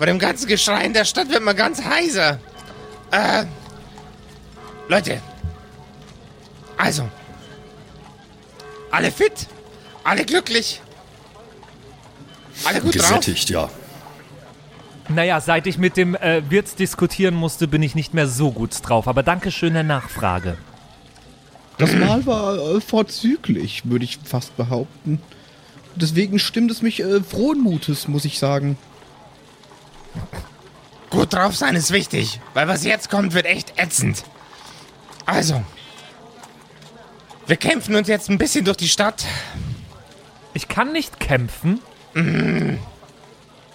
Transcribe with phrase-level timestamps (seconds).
[0.00, 2.38] Bei dem ganzen Geschrei in der Stadt wird man ganz heiser.
[3.10, 3.44] Äh,
[4.88, 5.20] Leute.
[6.78, 7.06] Also.
[8.90, 9.46] Alle fit?
[10.02, 10.80] Alle glücklich?
[12.64, 13.70] Alle gut Gesättigt, drauf?
[15.08, 15.14] ja.
[15.14, 18.70] Naja, seit ich mit dem äh, Wirt diskutieren musste, bin ich nicht mehr so gut
[18.82, 19.06] drauf.
[19.06, 20.56] Aber danke schön der Nachfrage.
[21.76, 25.20] Das Mahl war äh, vorzüglich, würde ich fast behaupten.
[25.94, 28.78] Deswegen stimmt es mich äh, frohen Mutes, muss ich sagen.
[31.30, 34.24] Gut drauf sein ist wichtig, weil was jetzt kommt, wird echt ätzend.
[35.26, 35.62] Also.
[37.46, 39.24] Wir kämpfen uns jetzt ein bisschen durch die Stadt.
[40.54, 41.80] Ich kann nicht kämpfen.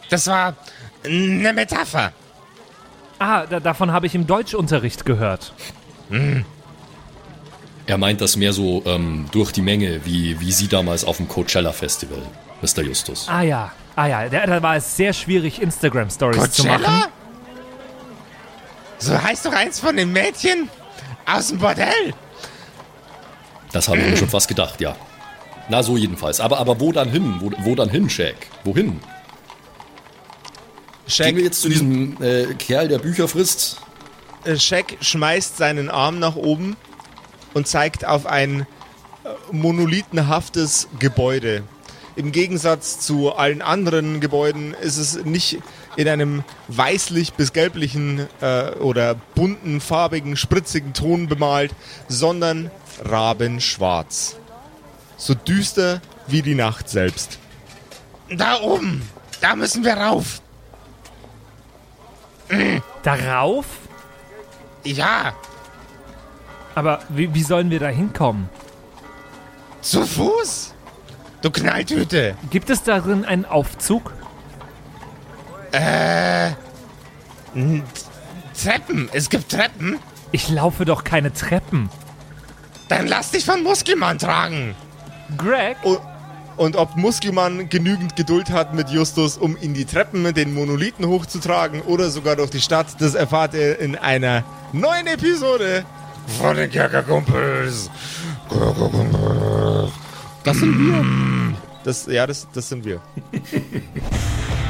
[0.09, 0.55] Das war
[1.05, 2.11] eine Metapher.
[3.19, 5.53] Ah, da, davon habe ich im Deutschunterricht gehört.
[7.87, 11.29] Er meint das mehr so ähm, durch die Menge, wie, wie Sie damals auf dem
[11.29, 12.21] Coachella Festival,
[12.61, 12.83] Mr.
[12.83, 13.29] Justus.
[13.29, 17.05] Ah ja, ah ja, da, da war es sehr schwierig, Instagram-Stories zu machen.
[19.05, 20.67] So heißt doch eins von den Mädchen
[21.27, 22.13] aus dem Bordell.
[23.71, 24.95] Das habe ich mir schon fast gedacht, ja.
[25.69, 26.39] Na, so jedenfalls.
[26.39, 27.35] Aber, aber wo dann hin?
[27.39, 28.35] Wo, wo dann hin, Shaq?
[28.63, 28.99] Wohin?
[31.07, 33.77] Gehen wir jetzt zu diesem äh, Kerl, der Bücher frisst?
[34.43, 36.75] Äh, Shaq schmeißt seinen Arm nach oben
[37.53, 38.65] und zeigt auf ein äh,
[39.51, 41.63] monolithenhaftes Gebäude.
[42.15, 45.59] Im Gegensatz zu allen anderen Gebäuden ist es nicht
[45.95, 51.73] in einem weißlich bis gelblichen äh, oder bunten, farbigen, spritzigen Ton bemalt,
[52.07, 52.69] sondern
[53.03, 54.37] rabenschwarz.
[55.17, 57.39] So düster wie die Nacht selbst.
[58.29, 59.01] Da oben.
[59.41, 60.41] Da müssen wir rauf.
[63.03, 63.65] Darauf?
[64.83, 65.33] Ja,
[66.75, 68.49] Aber wie, wie sollen wir da hinkommen?
[69.81, 70.73] zu Fuß.
[71.41, 72.35] Du Knalltüte.
[72.49, 74.13] Gibt es darin einen Aufzug?
[78.61, 79.09] Treppen.
[79.13, 79.99] Es gibt Treppen.
[80.31, 81.89] Ich laufe doch keine Treppen.
[82.89, 84.75] Dann lass dich von Muskelmann tragen.
[85.37, 85.77] Greg?
[85.83, 85.99] Und,
[86.57, 91.81] und ob Muskelmann genügend Geduld hat mit Justus, um in die Treppen den Monolithen hochzutragen
[91.81, 95.85] oder sogar durch die Stadt, das erfahrt ihr in einer neuen Episode.
[96.39, 97.89] Von den Kerkerkumpels.
[100.43, 101.55] Das sind wir.
[101.83, 102.99] Das, ja, das, das sind wir.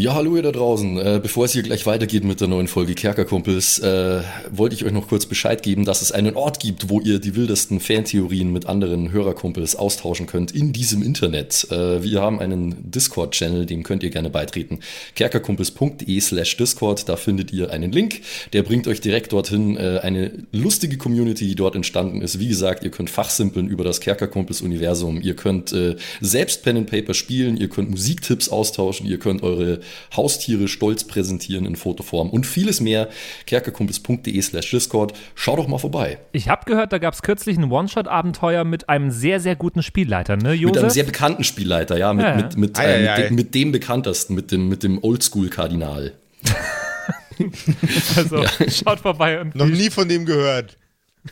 [0.00, 0.96] Ja, hallo ihr da draußen.
[0.96, 4.92] Äh, bevor es hier gleich weitergeht mit der neuen Folge Kerkerkumpels, äh, wollte ich euch
[4.92, 8.64] noch kurz Bescheid geben, dass es einen Ort gibt, wo ihr die wildesten Fantheorien mit
[8.64, 11.66] anderen Hörerkumpels austauschen könnt in diesem Internet.
[11.70, 14.78] Äh, wir haben einen Discord-Channel, dem könnt ihr gerne beitreten.
[15.16, 18.22] kerkerkumpels.de slash Discord, da findet ihr einen Link,
[18.54, 19.76] der bringt euch direkt dorthin.
[19.76, 22.40] Äh, eine lustige Community, die dort entstanden ist.
[22.40, 25.20] Wie gesagt, ihr könnt fachsimpeln über das Kerkerkumpels-Universum.
[25.20, 29.80] Ihr könnt äh, selbst Pen and Paper spielen, ihr könnt Musiktipps austauschen, ihr könnt eure
[30.16, 33.08] Haustiere stolz präsentieren in Fotoform und vieles mehr.
[33.46, 35.12] kerkerkumpels.de slash Discord.
[35.34, 36.18] Schau doch mal vorbei.
[36.32, 40.36] Ich habe gehört, da gab es kürzlich ein One-Shot-Abenteuer mit einem sehr, sehr guten Spielleiter,
[40.36, 40.92] ne, Mit einem Josef?
[40.92, 42.36] sehr bekannten Spielleiter, ja, mit, Ja, ja.
[42.36, 43.22] mit, mit, Ei, äh, ei, mit, ei.
[43.28, 46.12] dem, mit dem bekanntesten, mit dem, mit dem Oldschool-Kardinal.
[48.16, 50.76] also, schaut vorbei und Noch nie von dem gehört.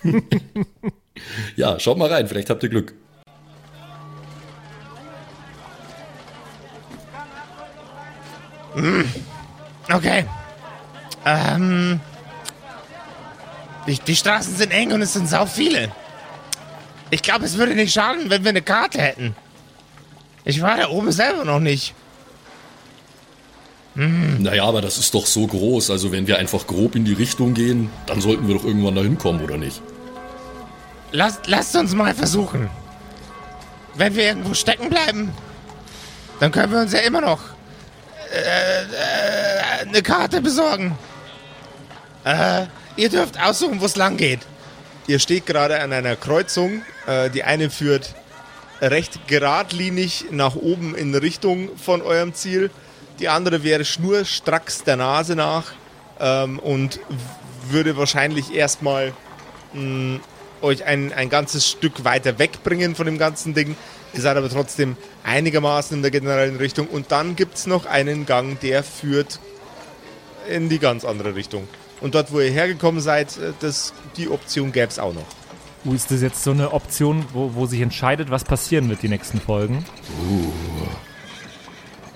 [1.56, 2.94] Ja, schaut mal rein, vielleicht habt ihr Glück.
[9.90, 10.24] Okay.
[11.24, 12.00] Ähm.
[13.86, 15.90] Die, die Straßen sind eng und es sind sau viele.
[17.10, 19.34] Ich glaube, es würde nicht schaden, wenn wir eine Karte hätten.
[20.44, 21.94] Ich war da oben selber noch nicht.
[23.94, 25.90] Naja, aber das ist doch so groß.
[25.90, 29.18] Also, wenn wir einfach grob in die Richtung gehen, dann sollten wir doch irgendwann dahin
[29.18, 29.82] kommen, oder nicht?
[31.10, 32.70] Lasst, lasst uns mal versuchen.
[33.94, 35.32] Wenn wir irgendwo stecken bleiben,
[36.38, 37.40] dann können wir uns ja immer noch
[38.32, 40.96] äh, äh, eine Karte besorgen.
[42.24, 42.66] Äh,
[42.96, 44.40] ihr dürft aussuchen, wo es lang geht.
[45.06, 46.82] Ihr steht gerade an einer Kreuzung.
[47.06, 48.14] Äh, die eine führt
[48.80, 52.70] recht geradlinig nach oben in Richtung von eurem Ziel.
[53.18, 55.72] Die andere wäre schnurstracks der Nase nach
[56.20, 57.00] ähm, und
[57.70, 59.12] würde wahrscheinlich erstmal
[59.72, 60.20] mh,
[60.62, 63.76] euch ein, ein ganzes Stück weiter wegbringen von dem ganzen Ding.
[64.14, 66.86] Ihr seid aber trotzdem einigermaßen in der generellen Richtung.
[66.86, 69.38] Und dann gibt es noch einen Gang, der führt
[70.48, 71.68] in die ganz andere Richtung.
[72.00, 75.26] Und dort, wo ihr hergekommen seid, äh, das, die Option gäbe es auch noch.
[75.84, 79.08] Uh, ist das jetzt so eine Option, wo, wo sich entscheidet, was passieren wird die
[79.08, 79.84] nächsten Folgen?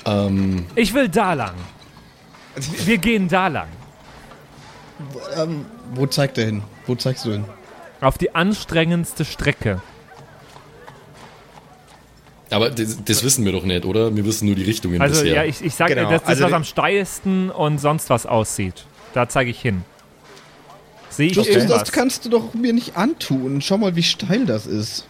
[0.04, 1.54] Ähm, Ich will da lang.
[2.84, 3.68] Wir gehen da lang.
[5.36, 6.62] Ähm, wo zeigt er hin?
[6.86, 7.44] Wo zeigst du hin?
[8.00, 9.80] Auf die anstrengendste Strecke.
[12.52, 14.14] Aber das, das wissen wir doch nicht, oder?
[14.14, 15.34] Wir wissen nur die Richtungen Also bisher.
[15.37, 18.84] ja, ich, ich sage, Genau, das ist also was am steilsten und sonst was aussieht.
[19.14, 19.84] Da zeige ich hin.
[21.10, 21.81] Sehe ich irgendwas?
[21.81, 23.60] das kannst du doch mir nicht antun.
[23.60, 25.06] Schau mal, wie steil das ist.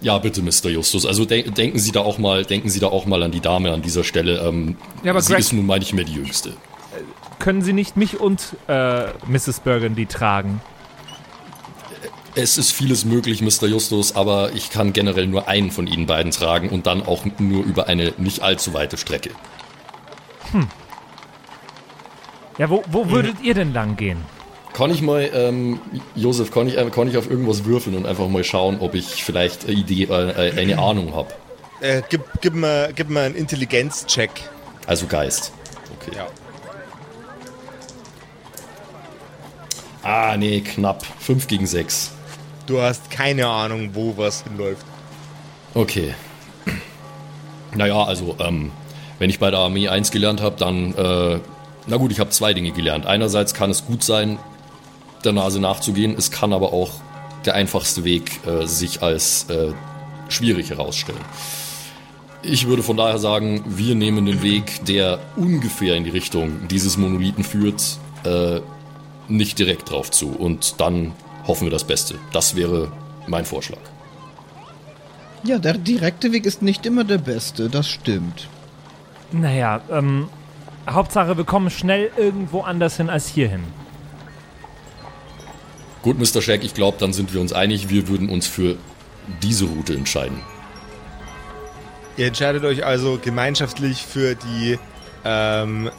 [0.00, 0.68] Ja, bitte, Mr.
[0.70, 1.06] Justus.
[1.06, 3.72] Also de denken Sie da auch mal, denken Sie da auch mal an die Dame
[3.72, 4.38] an dieser Stelle.
[4.46, 6.52] Ähm, Ja, aber sie Greg- ist nun mal nicht mehr die Jüngste.
[7.38, 9.60] Können Sie nicht mich und äh, Mrs.
[9.60, 10.60] Burgundy tragen?
[12.36, 13.68] Es ist vieles möglich, Mr.
[13.68, 17.64] Justus, aber ich kann generell nur einen von Ihnen beiden tragen und dann auch nur
[17.64, 19.30] über eine nicht allzu weite Strecke.
[22.58, 24.18] Ja, wo, wo würdet ihr denn lang gehen?
[24.72, 25.80] Kann ich mal, ähm,
[26.16, 29.22] Josef, kann ich, äh, kann ich auf irgendwas würfeln und einfach mal schauen, ob ich
[29.22, 31.32] vielleicht eine Idee, äh, äh, eine Ahnung habe?
[31.80, 34.30] Äh, gib, gib, mir, gib mir einen Intelligenzcheck.
[34.86, 35.52] Also Geist.
[36.00, 36.16] Okay.
[36.16, 36.26] Ja.
[40.02, 41.06] Ah, nee, knapp.
[41.20, 42.10] 5 gegen 6.
[42.66, 44.86] Du hast keine Ahnung, wo was hinläuft.
[45.74, 46.14] Okay.
[47.76, 48.70] Naja, also, ähm,
[49.18, 51.40] wenn ich bei der Armee 1 gelernt habe, dann, äh,
[51.86, 53.06] na gut, ich habe zwei Dinge gelernt.
[53.06, 54.38] Einerseits kann es gut sein,
[55.24, 56.14] der Nase nachzugehen.
[56.16, 56.90] Es kann aber auch
[57.44, 59.72] der einfachste Weg äh, sich als äh,
[60.28, 61.20] schwierig herausstellen.
[62.42, 66.96] Ich würde von daher sagen, wir nehmen den Weg, der ungefähr in die Richtung dieses
[66.96, 68.60] Monolithen führt, äh,
[69.28, 70.28] nicht direkt drauf zu.
[70.28, 71.12] Und dann
[71.46, 72.16] hoffen wir das Beste.
[72.32, 72.92] Das wäre
[73.26, 73.80] mein Vorschlag.
[75.42, 78.48] Ja, der direkte Weg ist nicht immer der beste, das stimmt.
[79.30, 80.28] Naja, ähm,
[80.88, 83.64] Hauptsache, wir kommen schnell irgendwo anders hin als hierhin.
[86.02, 86.42] Gut, Mr.
[86.42, 88.76] Shack, ich glaube, dann sind wir uns einig, wir würden uns für
[89.42, 90.40] diese Route entscheiden.
[92.16, 94.78] Ihr entscheidet euch also gemeinschaftlich für die
[95.24, 95.90] ähm,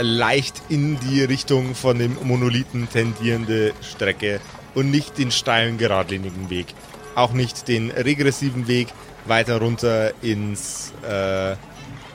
[0.00, 4.40] leicht in die Richtung von dem Monolithen tendierende Strecke
[4.74, 6.66] und nicht den steilen, geradlinigen Weg.
[7.14, 8.88] Auch nicht den regressiven Weg
[9.24, 11.56] weiter runter ins, äh,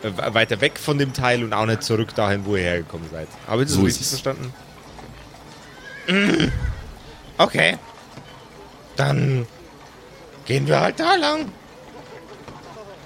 [0.01, 3.27] weiter weg von dem Teil und auch nicht zurück dahin, wo ihr hergekommen seid.
[3.47, 4.53] Habe ich das So richtig verstanden?
[7.38, 7.77] Okay.
[8.95, 9.47] Dann
[10.45, 11.51] gehen wir halt da lang.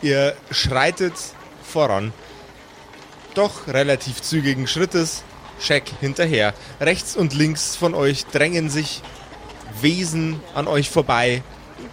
[0.02, 1.14] Ihr schreitet
[1.64, 2.14] voran.
[3.34, 5.24] Doch relativ zügigen Schrittes,
[5.60, 6.54] Scheck hinterher.
[6.82, 9.02] Rechts und links von euch drängen sich
[9.82, 11.44] Wesen an euch vorbei.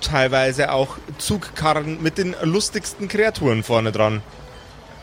[0.01, 4.23] Teilweise auch Zugkarren mit den lustigsten Kreaturen vorne dran.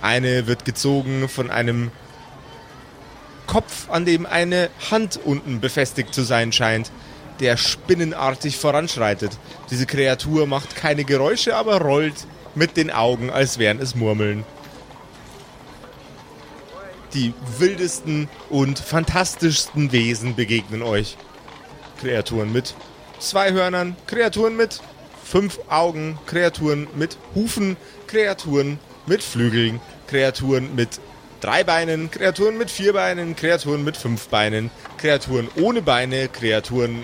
[0.01, 1.91] Eine wird gezogen von einem
[3.47, 6.91] Kopf, an dem eine Hand unten befestigt zu sein scheint,
[7.39, 9.37] der spinnenartig voranschreitet.
[9.69, 14.45] Diese Kreatur macht keine Geräusche, aber rollt mit den Augen, als wären es Murmeln.
[17.13, 21.17] Die wildesten und fantastischsten Wesen begegnen euch.
[22.01, 22.73] Kreaturen mit
[23.19, 24.81] zwei Hörnern, Kreaturen mit
[25.23, 27.77] fünf Augen, Kreaturen mit Hufen,
[28.07, 30.99] Kreaturen mit Flügeln, Kreaturen mit
[31.41, 37.03] drei Beinen, Kreaturen mit vier Beinen, Kreaturen mit fünf Beinen, Kreaturen ohne Beine, Kreaturen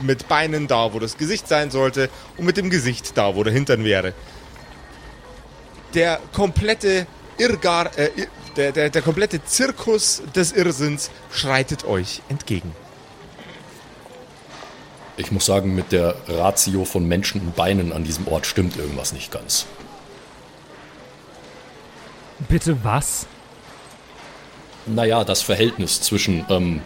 [0.00, 3.52] mit Beinen da, wo das Gesicht sein sollte und mit dem Gesicht da, wo der
[3.52, 4.14] Hintern wäre.
[5.92, 8.08] Der komplette Irrgar, äh,
[8.56, 12.74] der, der, der komplette Zirkus des Irrsinns schreitet euch entgegen.
[15.16, 19.12] Ich muss sagen, mit der Ratio von Menschen und Beinen an diesem Ort stimmt irgendwas
[19.12, 19.66] nicht ganz.
[22.48, 23.26] Bitte was?
[24.84, 26.80] Naja, das Verhältnis zwischen ähm,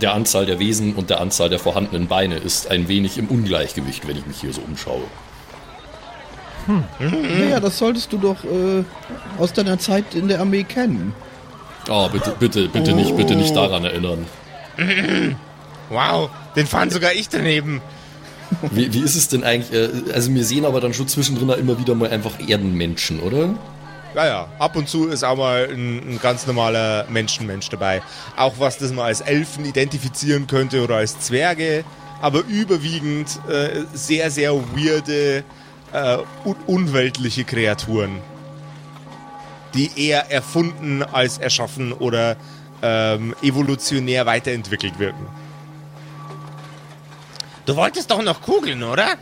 [0.00, 4.06] der Anzahl der Wesen und der Anzahl der vorhandenen Beine ist ein wenig im Ungleichgewicht,
[4.06, 5.04] wenn ich mich hier so umschaue.
[6.98, 8.84] Ja, ja, das solltest du doch äh,
[9.38, 11.12] aus deiner Zeit in der Armee kennen.
[11.90, 14.26] Oh, bitte, bitte, bitte nicht, bitte nicht daran erinnern.
[15.90, 17.80] Wow, den fand sogar ich daneben.
[18.70, 19.72] Wie, wie ist es denn eigentlich?
[19.72, 23.54] Äh, also wir sehen aber dann schon zwischendrin immer wieder mal einfach Erdenmenschen, oder?
[24.14, 28.00] Ja, ja, ab und zu ist auch mal ein, ein ganz normaler Menschenmensch dabei.
[28.36, 31.84] Auch was das man als Elfen identifizieren könnte oder als Zwerge,
[32.22, 35.42] aber überwiegend äh, sehr, sehr weirde,
[35.92, 38.20] äh, un unweltliche Kreaturen.
[39.74, 42.36] Die eher erfunden als erschaffen oder
[42.82, 45.26] ähm, evolutionär weiterentwickelt wirken.
[47.66, 49.14] Du wolltest doch noch kugeln, oder?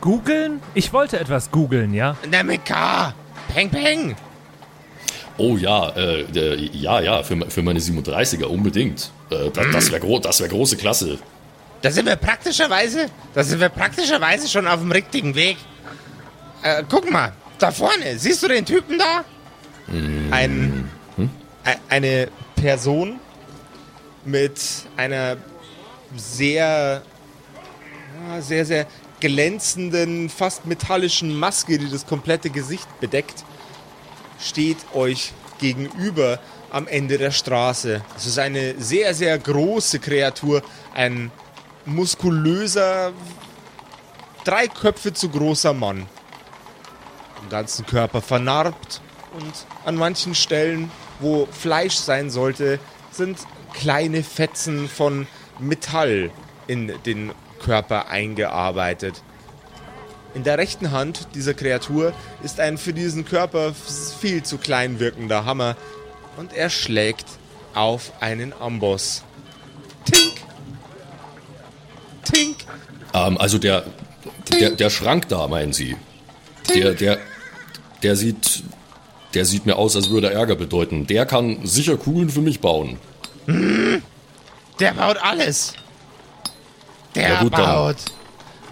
[0.00, 0.60] Googeln?
[0.74, 2.16] Ich wollte etwas googeln, ja?
[2.30, 3.14] Na mit K.
[3.54, 4.16] Peng, peng.
[5.38, 9.10] Oh ja, äh, äh, ja, ja, für, für meine 37er unbedingt.
[9.30, 11.18] Äh, das das wäre gro das wär große Klasse.
[11.80, 15.56] Da sind wir praktischerweise, da sind wir praktischerweise schon auf dem richtigen Weg.
[16.62, 19.24] Äh, guck mal, da vorne, siehst du den Typen da?
[20.30, 20.88] Ein,
[21.64, 23.18] e- eine Person
[24.24, 24.60] mit
[24.96, 25.36] einer
[26.16, 27.02] sehr,
[28.28, 28.86] ja, sehr, sehr
[29.20, 33.44] glänzenden, fast metallischen Maske, die das komplette Gesicht bedeckt,
[34.40, 36.40] steht euch gegenüber
[36.70, 38.02] am Ende der Straße.
[38.16, 40.62] Es ist eine sehr, sehr große Kreatur,
[40.94, 41.30] ein
[41.84, 43.12] muskulöser,
[44.44, 46.06] drei Köpfe zu großer Mann.
[47.42, 49.00] Im ganzen Körper vernarbt
[49.38, 49.52] und
[49.84, 50.90] an manchen Stellen,
[51.20, 52.78] wo Fleisch sein sollte,
[53.10, 53.38] sind
[53.72, 55.26] kleine Fetzen von
[55.58, 56.30] Metall
[56.66, 59.22] in den Körper eingearbeitet.
[60.34, 63.74] In der rechten Hand dieser Kreatur ist ein für diesen Körper
[64.20, 65.76] viel zu klein wirkender Hammer
[66.36, 67.26] und er schlägt
[67.74, 69.22] auf einen Amboss.
[70.04, 70.32] Tink!
[72.24, 72.56] Tink!
[73.14, 73.84] Ähm, also der,
[74.50, 75.96] der, der Schrank da, meinen Sie?
[76.74, 77.18] Der, der,
[78.02, 78.62] der sieht,
[79.34, 81.06] der sieht mir aus, als würde er Ärger bedeuten.
[81.06, 82.98] Der kann sicher Kugeln für mich bauen.
[84.80, 85.74] Der baut alles.
[87.14, 87.96] Der Ja, gut, baut.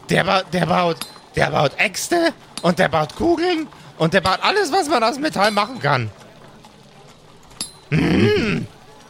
[0.09, 0.97] Der baut, der baut,
[1.37, 2.33] der baut Äxte
[2.63, 3.67] und der baut Kugeln
[3.99, 6.11] und der baut alles, was man aus Metall machen kann.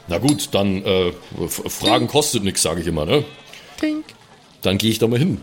[0.08, 1.12] Na gut, dann äh,
[1.48, 3.24] Fragen kostet nichts, sage ich immer, ne?
[3.78, 4.04] Tink,
[4.62, 5.40] Dann gehe ich da mal hin.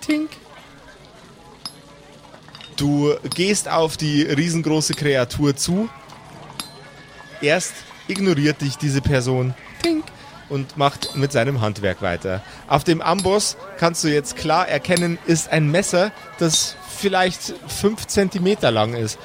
[0.00, 0.30] tink.
[2.76, 5.88] Du gehst auf die riesengroße Kreatur zu.
[7.40, 7.74] Erst
[8.08, 10.04] ignoriert dich diese Person tink,
[10.52, 12.42] und macht mit seinem Handwerk weiter.
[12.68, 18.56] Auf dem Amboss kannst du jetzt klar erkennen, ist ein Messer, das vielleicht 5 cm
[18.60, 19.18] lang ist.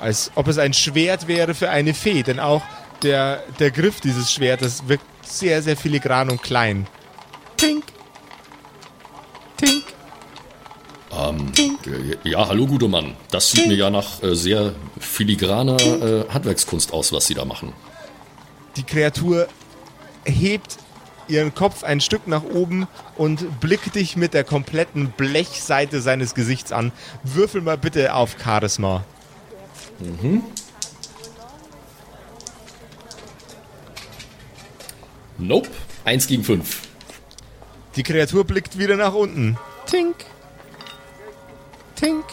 [0.00, 2.62] Als ob es ein Schwert wäre für eine Fee, denn auch
[3.02, 6.88] der, der Griff dieses Schwertes wirkt sehr, sehr filigran und klein.
[7.56, 7.84] Tink.
[9.56, 9.84] Tink.
[11.86, 13.14] Äh, Ja, hallo, guter Mann.
[13.30, 17.72] Das sieht mir ja nach äh, sehr filigraner äh, Handwerkskunst aus, was Sie da machen.
[18.76, 19.48] Die Kreatur
[20.24, 20.78] hebt
[21.28, 26.72] ihren Kopf ein Stück nach oben und blickt dich mit der kompletten Blechseite seines Gesichts
[26.72, 26.92] an.
[27.22, 29.04] Würfel mal bitte auf Charisma.
[35.38, 35.68] Nope.
[36.04, 36.82] Eins gegen fünf.
[37.96, 39.58] Die Kreatur blickt wieder nach unten.
[39.86, 40.16] Tink.
[41.96, 42.24] Tink.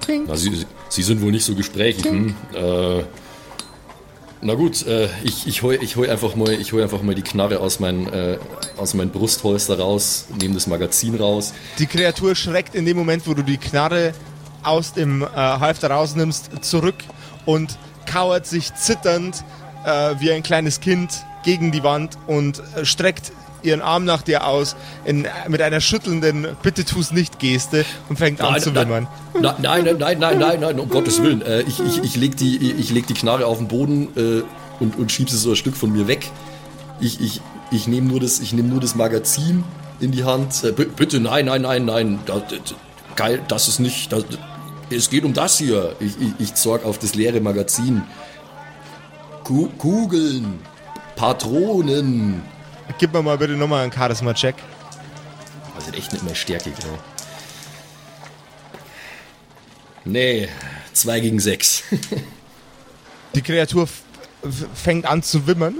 [0.00, 0.28] Tink.
[0.28, 2.04] Na, Sie, Sie sind wohl nicht so gesprächig.
[2.04, 2.34] Hm?
[2.54, 3.04] Äh,
[4.42, 7.60] na gut, äh, ich, ich hol, ich hol einfach mal, hol einfach mal die Knarre
[7.60, 8.38] aus meinem äh,
[8.76, 11.54] aus meinem Brustholster raus, nehme das Magazin raus.
[11.78, 14.12] Die Kreatur schreckt in dem Moment, wo du die Knarre
[14.64, 16.96] aus dem äh, Halfter rausnimmst, zurück
[17.46, 19.44] und kauert sich zitternd
[19.84, 24.46] äh, wie ein kleines Kind gegen die Wand und äh, streckt ihren Arm nach dir
[24.46, 29.06] aus in, mit einer schüttelnden Bitte tu's nicht Geste und fängt an zu wimmern.
[29.40, 31.42] Nein, nein, nein, nein, nein, nein, nein, um Gottes Willen.
[31.42, 34.42] Äh, ich, ich, ich leg die, ich leg die Knarre auf den Boden äh,
[34.82, 36.30] und, und schieb sie so ein Stück von mir weg.
[37.00, 37.40] Ich, ich,
[37.70, 39.64] ich nehme nur, das- ich nehm nur das Magazin
[40.00, 40.62] in die Hand.
[40.64, 42.18] Äh, bitte, nein, nein, nein, nein.
[42.26, 42.42] Das,
[43.16, 44.12] geil, das ist nicht.
[44.12, 44.24] Das,
[44.90, 45.96] es geht um das hier.
[46.00, 48.02] Ich, ich, ich zorg auf das leere Magazin.
[49.44, 50.60] Ku Kugeln,
[51.16, 52.42] Patronen.
[52.98, 54.56] Gib mir mal bitte nochmal einen Charisma-Check.
[55.74, 56.98] Das ist echt nicht mehr stärkig, ey.
[60.04, 60.48] Nee,
[60.92, 61.82] zwei gegen sechs.
[63.34, 63.88] Die Kreatur
[64.74, 65.74] fängt an zu wimmern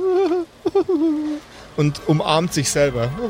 [1.77, 3.11] und umarmt sich selber.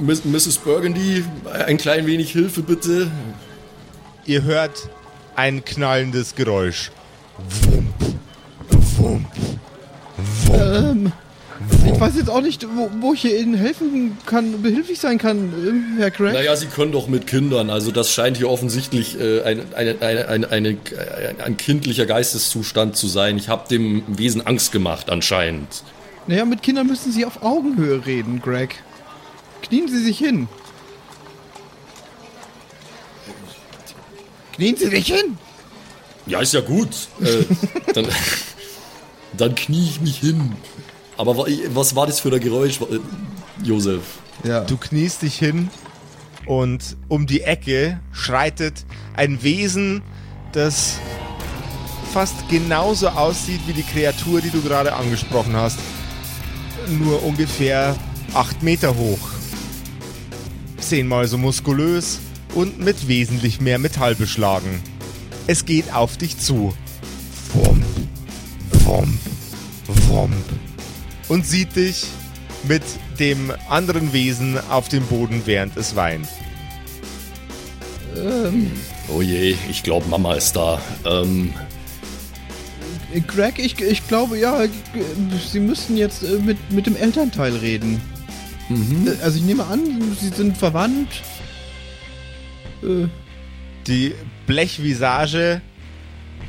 [0.00, 0.58] Miss- Mrs.
[0.58, 1.24] Burgundy,
[1.66, 3.10] ein klein wenig Hilfe bitte.
[4.26, 4.88] Ihr hört
[5.40, 6.90] ein knallendes Geräusch.
[7.62, 7.94] Wump,
[8.98, 9.26] wump.
[10.52, 11.12] Ähm,
[11.86, 15.84] ich weiß jetzt auch nicht, wo, wo ich Ihnen helfen kann, behilflich sein kann, ähm,
[15.96, 16.34] Herr Craig.
[16.34, 17.70] Naja, Sie können doch mit Kindern.
[17.70, 20.76] Also das scheint hier offensichtlich äh, ein, eine, eine, eine,
[21.42, 23.38] ein kindlicher Geisteszustand zu sein.
[23.38, 25.84] Ich habe dem Wesen Angst gemacht anscheinend.
[26.26, 28.76] Naja, mit Kindern müssen Sie auf Augenhöhe reden, Greg.
[29.62, 30.48] Knien Sie sich hin.
[34.60, 35.38] Knien Sie sich hin!
[36.26, 36.90] Ja, ist ja gut.
[37.22, 37.44] Äh,
[37.94, 38.06] dann,
[39.32, 40.52] dann knie ich mich hin.
[41.16, 42.98] Aber wa- was war das für ein Geräusch, äh,
[43.64, 44.02] Josef?
[44.44, 44.60] Ja.
[44.60, 45.70] Du kniest dich hin
[46.44, 48.84] und um die Ecke schreitet
[49.16, 50.02] ein Wesen,
[50.52, 50.98] das
[52.12, 55.78] fast genauso aussieht wie die Kreatur, die du gerade angesprochen hast.
[56.86, 57.96] Nur ungefähr
[58.34, 59.20] acht Meter hoch.
[60.80, 62.18] zehnmal so muskulös
[62.54, 64.82] und mit wesentlich mehr Metall beschlagen.
[65.46, 66.74] Es geht auf dich zu.
[67.54, 67.84] Womp,
[68.84, 69.18] womp,
[70.08, 70.34] womp.
[71.28, 72.06] Und sieht dich
[72.64, 72.82] mit
[73.18, 76.28] dem anderen Wesen auf dem Boden, während es weint.
[79.08, 80.80] Oh je, ich glaube, Mama ist da.
[81.04, 81.52] Ähm,
[83.14, 84.64] Äh, Greg, ich, ich glaube, ja,
[85.50, 88.00] Sie müssten jetzt äh, mit, mit dem Elternteil reden.
[88.68, 89.80] Äh, Also ich nehme an,
[90.20, 91.22] Sie sind verwandt.
[93.86, 94.14] Die
[94.46, 95.60] Blechvisage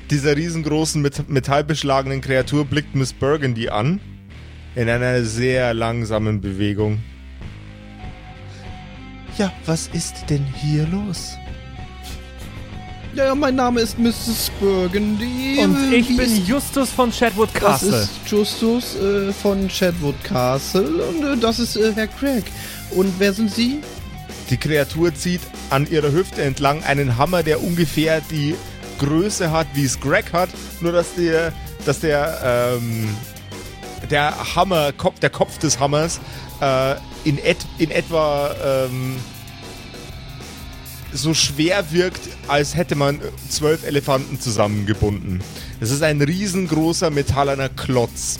[0.09, 3.99] dieser riesengroßen met metallbeschlagenen Kreatur blickt Miss Burgundy an.
[4.75, 6.99] In einer sehr langsamen Bewegung.
[9.37, 11.33] Ja, was ist denn hier los?
[13.13, 14.49] ja, ja, mein Name ist Mrs.
[14.59, 15.57] Burgundy.
[15.61, 17.97] Und ich wie bin ist- Justus von Shadwood Das Castle.
[18.03, 22.45] ist Justus äh, von Chadwood Castle und äh, das ist äh, Herr Craig.
[22.91, 23.79] Und wer sind Sie?
[24.51, 25.39] Die Kreatur zieht
[25.69, 28.55] an ihrer Hüfte entlang einen Hammer, der ungefähr die
[28.99, 30.49] Größe hat, wie es Greg hat,
[30.81, 31.53] nur dass der,
[31.85, 33.15] dass der, ähm,
[34.09, 36.19] der Hammer, Kopf, der Kopf des Hammers
[36.59, 39.15] äh, in, et, in etwa ähm,
[41.13, 45.41] so schwer wirkt, als hätte man zwölf Elefanten zusammengebunden.
[45.79, 48.37] Es ist ein riesengroßer metallerner Klotz.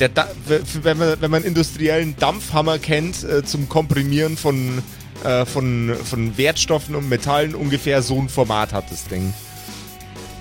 [0.00, 4.82] Der da wenn, man, wenn man industriellen Dampfhammer kennt äh, zum Komprimieren von,
[5.22, 9.32] äh, von, von Wertstoffen und Metallen, ungefähr so ein Format hat das Ding.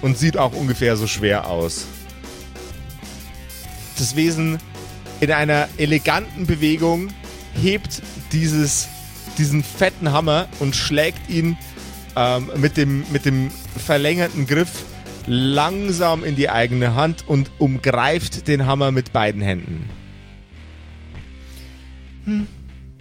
[0.01, 1.85] Und sieht auch ungefähr so schwer aus.
[3.97, 4.59] Das Wesen
[5.19, 7.09] in einer eleganten Bewegung
[7.61, 8.87] hebt dieses,
[9.37, 11.57] diesen fetten Hammer und schlägt ihn
[12.15, 14.83] ähm, mit, dem, mit dem verlängerten Griff
[15.27, 19.89] langsam in die eigene Hand und umgreift den Hammer mit beiden Händen.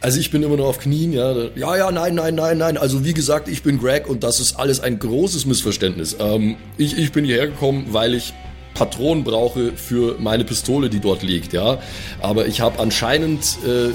[0.00, 1.32] also ich bin immer noch auf Knien, ja.
[1.54, 2.76] Ja, ja, nein, nein, nein, nein.
[2.76, 6.16] Also wie gesagt, ich bin Greg und das ist alles ein großes Missverständnis.
[6.18, 8.34] Ähm, ich, ich bin hierher gekommen, weil ich
[8.74, 11.78] Patronen brauche für meine Pistole, die dort liegt, ja.
[12.20, 13.90] Aber ich habe anscheinend äh,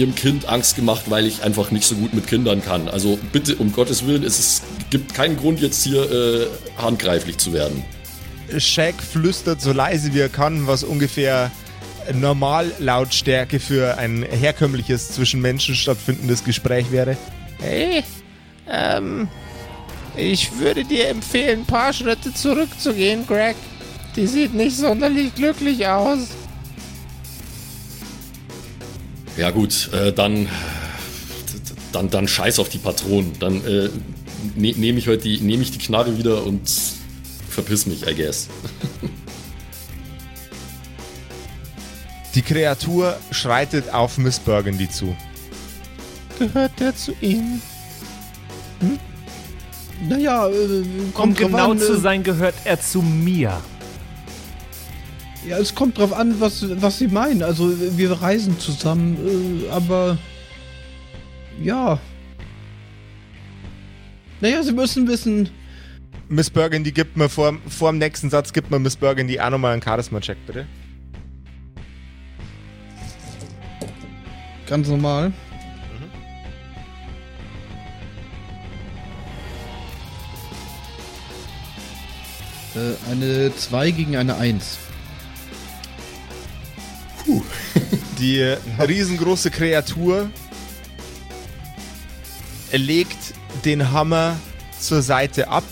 [0.00, 2.88] ihrem Kind Angst gemacht, weil ich einfach nicht so gut mit Kindern kann.
[2.88, 7.52] Also bitte, um Gottes Willen, es ist, gibt keinen Grund jetzt hier äh, handgreiflich zu
[7.52, 7.84] werden.
[8.56, 11.50] Shaq flüstert so leise wie er kann, was ungefähr
[12.12, 17.16] Normallautstärke für ein herkömmliches zwischen Menschen stattfindendes Gespräch wäre.
[17.60, 18.02] Hey,
[18.68, 19.28] ähm,
[20.16, 23.56] ich würde dir empfehlen, ein paar Schritte zurückzugehen, Greg.
[24.16, 26.28] Die sieht nicht sonderlich glücklich aus.
[29.40, 30.48] Ja gut, äh, dann,
[31.92, 33.32] dann, dann scheiß auf die Patronen.
[33.40, 33.88] Dann äh,
[34.54, 36.70] ne, nehme ich heute die, nehme ich die Knarre wieder und
[37.48, 38.48] verpiss mich, I guess.
[42.34, 45.16] Die Kreatur schreitet auf Miss Burgundy zu.
[46.38, 47.62] Gehört der zu Ihnen?
[50.06, 53.60] Naja, äh, Um kommt drauf genau an, zu äh, sein, gehört er zu mir.
[55.46, 57.42] Ja, es kommt drauf an, was, was Sie meinen.
[57.42, 59.16] Also, wir reisen zusammen,
[59.66, 60.18] äh, aber.
[61.62, 61.98] Ja.
[64.40, 65.48] Naja, Sie müssen wissen.
[66.28, 69.72] Miss Burgundy gibt mir vor, vor dem nächsten Satz, gibt mir Miss Burgundy auch nochmal
[69.72, 70.66] einen Charisma-Check, bitte.
[74.66, 75.32] Ganz normal.
[82.76, 84.78] Äh, eine 2 gegen eine 1.
[88.20, 88.42] Die
[88.78, 90.28] riesengroße Kreatur
[92.70, 93.16] legt
[93.64, 94.36] den Hammer
[94.78, 95.64] zur Seite ab,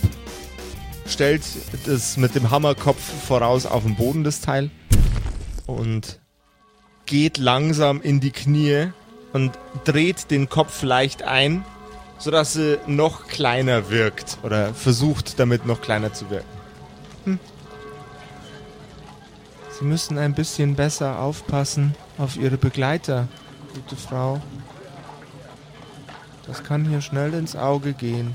[1.07, 1.43] stellt
[1.85, 4.71] das mit dem Hammerkopf voraus auf den Boden, das Teil,
[5.67, 6.21] und
[7.05, 8.93] geht langsam in die Knie
[9.35, 9.53] und
[9.85, 11.67] dreht den Kopf leicht ein,
[12.19, 16.49] sodass sie noch kleiner wirkt oder versucht damit noch kleiner zu wirken.
[17.25, 17.39] Hm.
[19.79, 23.29] Sie müssen ein bisschen besser aufpassen auf Ihre Begleiter,
[23.75, 24.41] gute Frau.
[26.47, 28.35] Das kann hier schnell ins Auge gehen.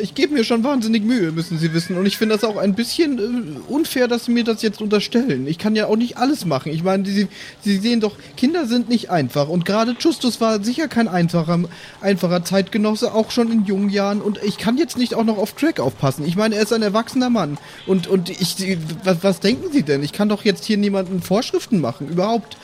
[0.00, 1.96] Ich gebe mir schon wahnsinnig Mühe, müssen Sie wissen.
[1.96, 5.46] Und ich finde das auch ein bisschen äh, unfair, dass Sie mir das jetzt unterstellen.
[5.46, 6.72] Ich kann ja auch nicht alles machen.
[6.72, 7.28] Ich meine, Sie,
[7.62, 9.48] Sie sehen doch, Kinder sind nicht einfach.
[9.48, 11.60] Und gerade Justus war sicher kein einfacher,
[12.00, 14.20] einfacher Zeitgenosse, auch schon in jungen Jahren.
[14.20, 16.26] Und ich kann jetzt nicht auch noch auf Craig aufpassen.
[16.26, 17.58] Ich meine, er ist ein erwachsener Mann.
[17.86, 18.56] Und, und ich,
[19.04, 20.02] was, was denken Sie denn?
[20.02, 22.56] Ich kann doch jetzt hier niemanden Vorschriften machen, überhaupt.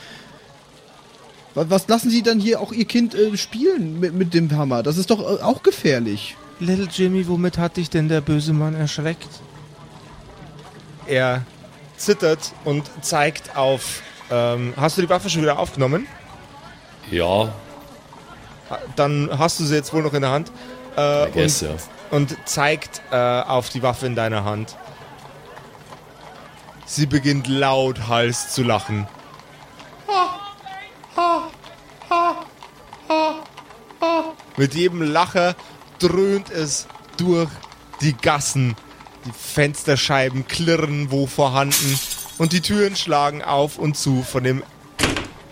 [1.55, 4.81] Was, lassen Sie dann hier auch Ihr Kind äh, spielen mit, mit dem Hammer?
[4.83, 6.35] Das ist doch äh, auch gefährlich.
[6.59, 9.29] Little Jimmy, womit hat dich denn der böse Mann erschreckt?
[11.07, 11.45] Er
[11.97, 14.01] zittert und zeigt auf.
[14.31, 16.07] Ähm, hast du die Waffe schon wieder aufgenommen?
[17.11, 17.53] Ja,
[18.95, 20.51] dann hast du sie jetzt wohl noch in der Hand.
[20.95, 21.75] Äh, guess, und, ja.
[22.11, 24.77] und zeigt äh, auf die Waffe in deiner Hand.
[26.85, 29.07] Sie beginnt lauthals zu lachen.
[34.57, 35.55] Mit jedem Lacher
[35.99, 37.49] dröhnt es durch
[38.01, 38.75] die Gassen.
[39.25, 41.99] Die Fensterscheiben klirren wo vorhanden
[42.37, 44.63] und die Türen schlagen auf und zu von dem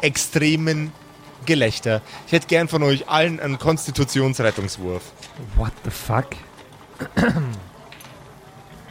[0.02, 0.92] extremen
[1.46, 2.02] Gelächter.
[2.28, 5.04] Ich hätte gern von euch allen einen Konstitutionsrettungswurf.
[5.56, 6.28] What the fuck?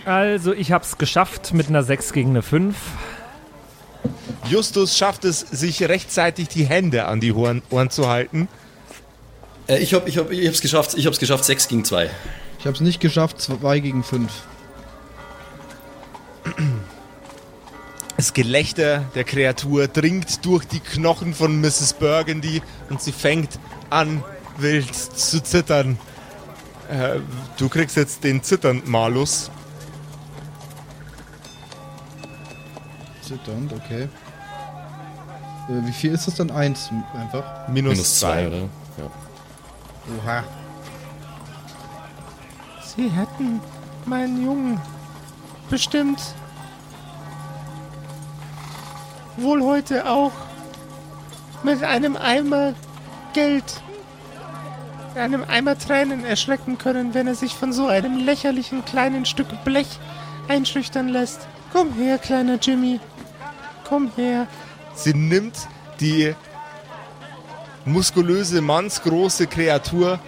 [0.05, 2.75] Also, ich hab's geschafft mit einer 6 gegen eine 5.
[4.49, 8.49] Justus schafft es, sich rechtzeitig die Hände an die Ohren, Ohren zu halten.
[9.71, 12.11] Äh, ich, hab, ich, hab, ich hab's geschafft, ich hab's geschafft, 6 gegen 2.
[12.59, 14.31] Ich habe es nicht geschafft, 2 gegen 5.
[18.17, 21.95] Das Gelächter der Kreatur dringt durch die Knochen von Mrs.
[21.95, 24.25] Burgundy und sie fängt an,
[24.59, 25.99] wild zu zittern.
[26.91, 27.21] Äh,
[27.57, 29.51] du kriegst jetzt den Zittern-Malus.
[33.23, 34.03] Zitternd, okay.
[34.03, 36.51] Äh, wie viel ist das dann?
[36.51, 37.69] Eins einfach.
[37.69, 38.47] Minus, Minus 2, zwei.
[38.49, 38.59] oder?
[38.99, 39.30] Ja.
[40.09, 40.45] Oha.
[42.83, 43.61] Sie hätten
[44.07, 44.81] meinen Jungen
[45.69, 46.21] bestimmt
[49.37, 50.33] wohl heute auch
[51.63, 52.75] mit einem Eimer
[53.33, 53.65] Geld,
[55.15, 59.99] einem Eimer Tränen erschrecken können, wenn er sich von so einem lächerlichen kleinen Stück Blech
[60.49, 61.47] einschüchtern lässt.
[61.73, 63.01] Komm her, kleiner Jimmy.
[63.89, 64.47] Komm her.
[64.95, 65.69] Sie nimmt
[66.01, 66.35] die
[67.85, 70.19] muskulöse, mannsgroße Kreatur,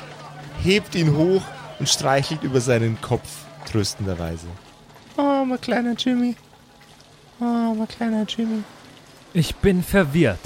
[0.62, 1.43] hebt ihn hoch
[1.79, 3.29] und streichelt über seinen Kopf
[3.71, 4.47] tröstenderweise.
[5.17, 6.37] Oh, mein kleiner Jimmy.
[7.41, 8.62] Oh, mein kleiner Jimmy.
[9.35, 10.38] Ich bin verwirrt.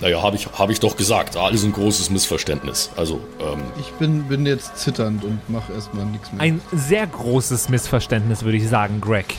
[0.00, 1.36] Naja, habe ich, hab ich doch gesagt.
[1.36, 2.90] Alles ein großes Missverständnis.
[2.96, 6.40] Also, ähm, Ich bin, bin jetzt zitternd und mache erstmal nichts mehr.
[6.40, 9.34] Ein sehr großes Missverständnis, würde ich sagen, Greg.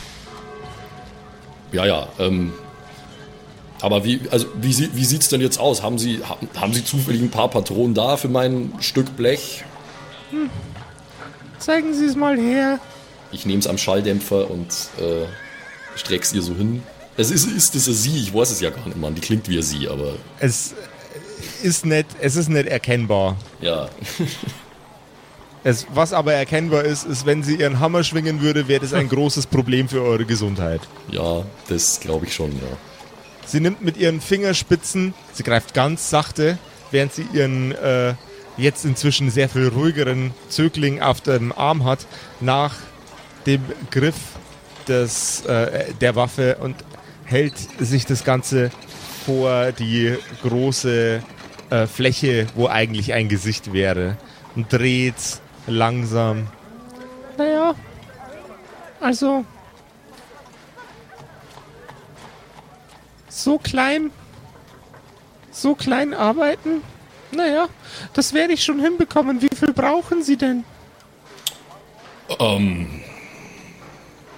[1.72, 2.08] ja, ja.
[2.20, 2.54] Ähm,
[3.82, 5.82] aber wie, also, wie, wie sieht's denn jetzt aus?
[5.84, 9.64] Haben Sie, haben, haben Sie zufällig ein paar Patronen da für mein Stück Blech?
[11.60, 12.80] Zeigen Sie es mal her.
[13.32, 15.26] Ich nehme es am Schalldämpfer und äh,
[15.96, 16.84] streck's ihr so hin.
[17.18, 19.16] Es ist, ist es sie, ich weiß es ja gar nicht, Mann.
[19.16, 20.74] Die klingt wie ein sie, aber Es
[21.62, 23.38] ist nicht, es ist nicht erkennbar.
[23.62, 23.90] ja.
[25.64, 29.08] Es, was aber erkennbar ist, ist, wenn sie ihren Hammer schwingen würde, wäre das ein
[29.08, 30.82] großes Problem für eure Gesundheit.
[31.12, 32.78] Ja, das glaube ich schon, ja.
[33.52, 36.58] Sie nimmt mit ihren Fingerspitzen, sie greift ganz sachte,
[36.90, 38.14] während sie ihren äh,
[38.56, 42.08] jetzt inzwischen sehr viel ruhigeren Zögling auf dem Arm hat,
[42.40, 42.76] nach
[43.46, 44.16] dem Griff
[44.88, 46.78] des, äh, der Waffe und
[47.26, 48.72] hält sich das Ganze
[49.26, 51.22] vor die große
[51.72, 54.16] äh, Fläche, wo eigentlich ein Gesicht wäre
[54.56, 56.48] und dreht langsam.
[57.38, 57.76] Naja,
[59.02, 59.44] also.
[63.32, 64.12] So klein.
[65.52, 66.82] So klein arbeiten?
[67.32, 67.70] Naja,
[68.14, 69.42] das werde ich schon hinbekommen.
[69.42, 70.66] Wie viel brauchen Sie denn?
[72.40, 72.88] Ähm,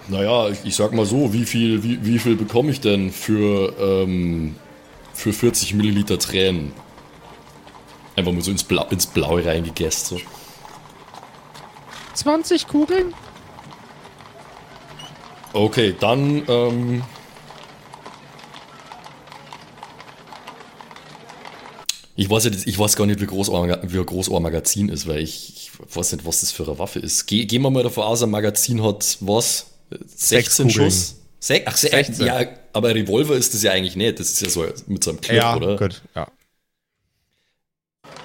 [0.08, 3.74] naja, ich, ich sag mal so, wie viel, wie, wie viel bekomme ich denn für,
[3.80, 4.56] ähm,
[5.14, 6.72] für 40 Milliliter Tränen?
[8.16, 10.20] Einfach mal so ins, Blau, ins Blaue reingegessen.
[10.20, 10.24] So.
[12.14, 13.12] 20 Kugeln?
[15.52, 17.04] Okay, dann, ähm,
[22.16, 25.08] Ich weiß, ja, ich weiß gar nicht, wie groß, euer, wie groß euer Magazin ist,
[25.08, 27.26] weil ich, ich weiß nicht, was das für eine Waffe ist.
[27.26, 29.66] Ge, gehen wir mal davon aus, ein Magazin hat was?
[30.16, 30.92] 16 Kugeln.
[30.92, 31.16] Schuss?
[31.40, 32.26] Sech, ach, se- 16.
[32.26, 34.20] Ja, aber ein Revolver ist das ja eigentlich nicht.
[34.20, 35.76] Das ist ja so mit so einem Clip, Ja, oder?
[35.78, 36.02] gut.
[36.16, 36.28] Ja.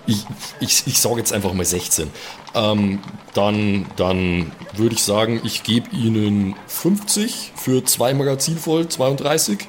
[0.06, 0.18] Ich,
[0.60, 2.10] ich, ich sage jetzt einfach mal 16.
[2.54, 3.00] Ähm,
[3.34, 9.66] dann dann würde ich sagen, ich gebe Ihnen 50 für zwei Magazin voll, 32.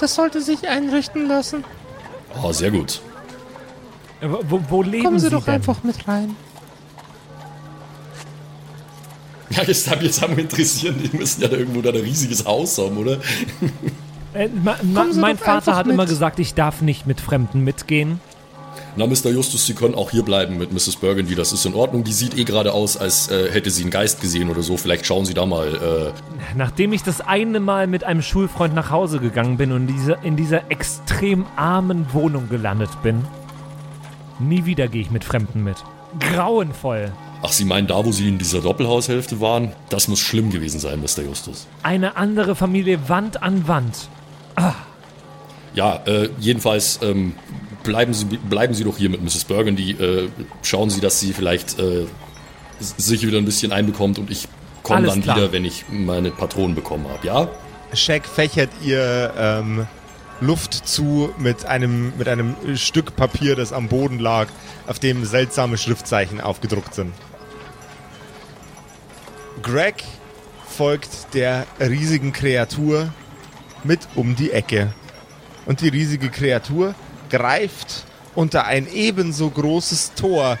[0.00, 1.62] Das sollte sich einrichten lassen.
[2.34, 3.00] Ah, sehr gut.
[4.22, 5.54] Wo, wo leben Kommen Sie, Sie doch denn?
[5.54, 6.34] einfach mit rein.
[9.50, 12.44] Ja, jetzt haben jetzt haben wir interessiert, die müssen ja da irgendwo da ein riesiges
[12.44, 13.18] Haus haben, oder?
[14.32, 16.08] Äh, ma, ma, mein Vater hat immer mit.
[16.10, 18.20] gesagt, ich darf nicht mit Fremden mitgehen.
[18.96, 19.30] Na, Mr.
[19.30, 20.96] Justus, Sie können auch hier bleiben mit Mrs.
[20.96, 22.02] Burgundy, das ist in Ordnung.
[22.04, 24.76] Die sieht eh gerade aus, als äh, hätte sie einen Geist gesehen oder so.
[24.76, 26.12] Vielleicht schauen Sie da mal.
[26.14, 30.18] Äh, Nachdem ich das eine Mal mit einem Schulfreund nach Hause gegangen bin und diese,
[30.22, 33.24] in dieser extrem armen Wohnung gelandet bin,
[34.40, 35.76] nie wieder gehe ich mit Fremden mit.
[36.18, 37.12] Grauenvoll.
[37.42, 39.72] Ach, Sie meinen da, wo Sie in dieser Doppelhaushälfte waren?
[39.88, 41.22] Das muss schlimm gewesen sein, Mr.
[41.22, 41.66] Justus.
[41.82, 44.08] Eine andere Familie Wand an Wand.
[45.72, 47.34] Ja, äh, jedenfalls ähm,
[47.82, 49.44] bleiben, Sie, bleiben Sie doch hier mit Mrs.
[49.44, 49.92] Burgundy.
[49.92, 50.28] Äh,
[50.62, 52.06] schauen Sie, dass sie vielleicht äh,
[52.78, 54.48] sich wieder ein bisschen einbekommt und ich
[54.82, 55.36] komme dann klar.
[55.36, 57.26] wieder, wenn ich meine Patronen bekommen habe.
[57.26, 57.48] Ja?
[57.92, 59.86] Shaq fächert ihr ähm,
[60.40, 64.48] Luft zu mit einem, mit einem Stück Papier, das am Boden lag,
[64.86, 67.12] auf dem seltsame Schriftzeichen aufgedruckt sind.
[69.62, 70.04] Greg
[70.66, 73.12] folgt der riesigen Kreatur
[73.84, 74.92] mit um die Ecke.
[75.66, 76.94] Und die riesige Kreatur
[77.30, 80.58] greift unter ein ebenso großes Tor,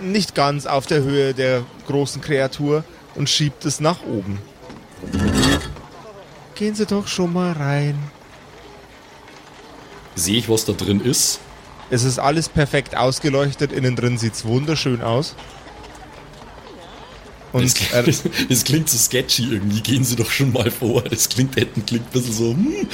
[0.00, 4.38] nicht ganz auf der Höhe der großen Kreatur, und schiebt es nach oben.
[6.54, 7.98] Gehen Sie doch schon mal rein.
[10.14, 11.40] Sehe ich, was da drin ist?
[11.90, 15.34] Es ist alles perfekt ausgeleuchtet, innen drin sieht's wunderschön aus.
[17.52, 19.80] Und Es äh, klingt, es klingt so sketchy irgendwie.
[19.80, 21.02] Gehen Sie doch schon mal vor.
[21.02, 22.50] Das klingt, klingt ein bisschen so.
[22.52, 22.86] Hm.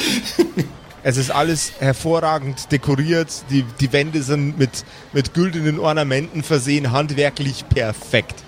[1.06, 3.28] Es ist alles hervorragend dekoriert.
[3.50, 8.42] Die, die Wände sind mit, mit güldenen Ornamenten versehen, handwerklich perfekt.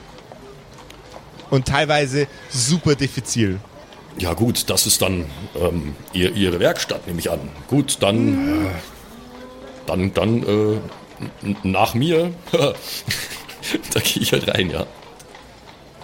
[1.51, 3.61] Und teilweise super diffizil.
[4.19, 7.39] Ja gut, das ist dann ähm, ihr, Ihre Werkstatt, nehme ich an.
[7.69, 8.71] Gut, dann, äh,
[9.87, 10.81] dann, dann äh,
[11.63, 12.35] nach mir.
[12.51, 14.85] da gehe ich halt rein, ja.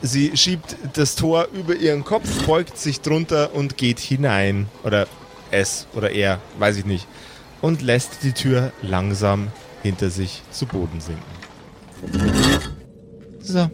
[0.03, 4.69] Sie schiebt das Tor über ihren Kopf, beugt sich drunter und geht hinein.
[4.85, 5.09] Oder
[5.51, 7.07] es oder er, weiß ich nicht.
[7.61, 9.49] Und lässt die Tür langsam
[9.83, 11.23] hinter sich zu Boden sinken.
[13.41, 13.71] So.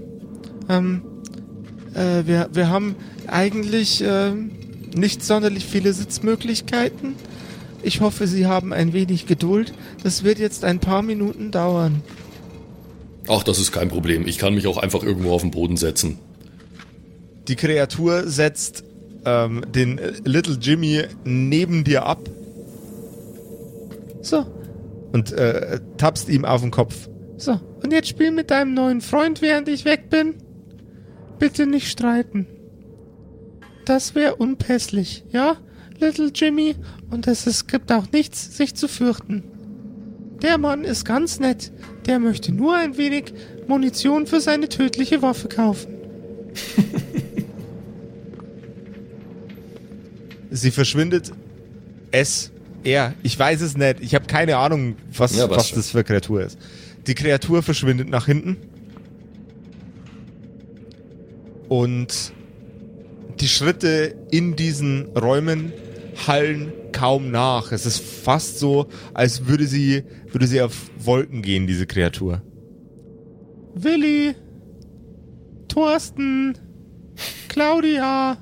[0.69, 1.03] Ähm,
[1.95, 2.95] äh, wir, wir haben
[3.27, 4.33] eigentlich äh,
[4.95, 7.15] nicht sonderlich viele Sitzmöglichkeiten.
[7.83, 9.73] Ich hoffe, Sie haben ein wenig Geduld.
[10.03, 12.03] Das wird jetzt ein paar Minuten dauern.
[13.29, 14.27] Ach, das ist kein Problem.
[14.27, 16.19] Ich kann mich auch einfach irgendwo auf den Boden setzen.
[17.49, 18.85] Die Kreatur setzt
[19.25, 22.21] ähm, den äh, Little Jimmy neben dir ab.
[24.23, 24.47] So.
[25.13, 27.09] Und äh, tapst ihm auf den Kopf.
[27.37, 27.61] So.
[27.83, 30.35] Und jetzt spiel mit deinem neuen Freund, während ich weg bin.
[31.39, 32.47] Bitte nicht streiten.
[33.87, 35.57] Das wäre unpässlich, ja,
[35.99, 36.77] Little Jimmy?
[37.11, 39.43] Und es gibt auch nichts, sich zu fürchten.
[40.43, 41.73] Der Mann ist ganz nett.
[42.07, 43.35] Der möchte nur ein wenig
[43.67, 45.95] Munition für seine tödliche Waffe kaufen.
[50.51, 51.33] Sie verschwindet.
[52.11, 52.51] Es,
[52.83, 54.01] er, ich weiß es nicht.
[54.01, 55.79] Ich habe keine Ahnung, was, Ja, was, schon.
[55.79, 56.59] das für Kreatur ist.
[57.07, 58.57] Die Kreatur verschwindet nach hinten.
[61.69, 62.33] Und
[63.41, 65.73] die Schritte in diesen Räumen
[66.27, 67.73] hallen kaum nach.
[67.73, 72.43] Es ist fast so, als würde sie, würde sie auf Wolken gehen, diese Kreatur.
[73.75, 74.35] Willi,
[75.69, 76.59] Thorsten,
[77.49, 78.37] Claudia.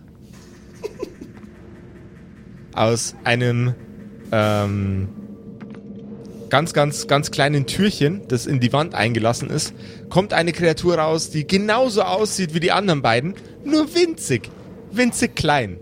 [2.79, 3.75] Aus einem
[4.31, 5.09] ähm,
[6.49, 9.75] ganz, ganz, ganz kleinen Türchen, das in die Wand eingelassen ist,
[10.11, 14.49] kommt eine Kreatur raus, die genauso aussieht wie die anderen beiden, nur winzig,
[14.93, 15.79] winzig klein.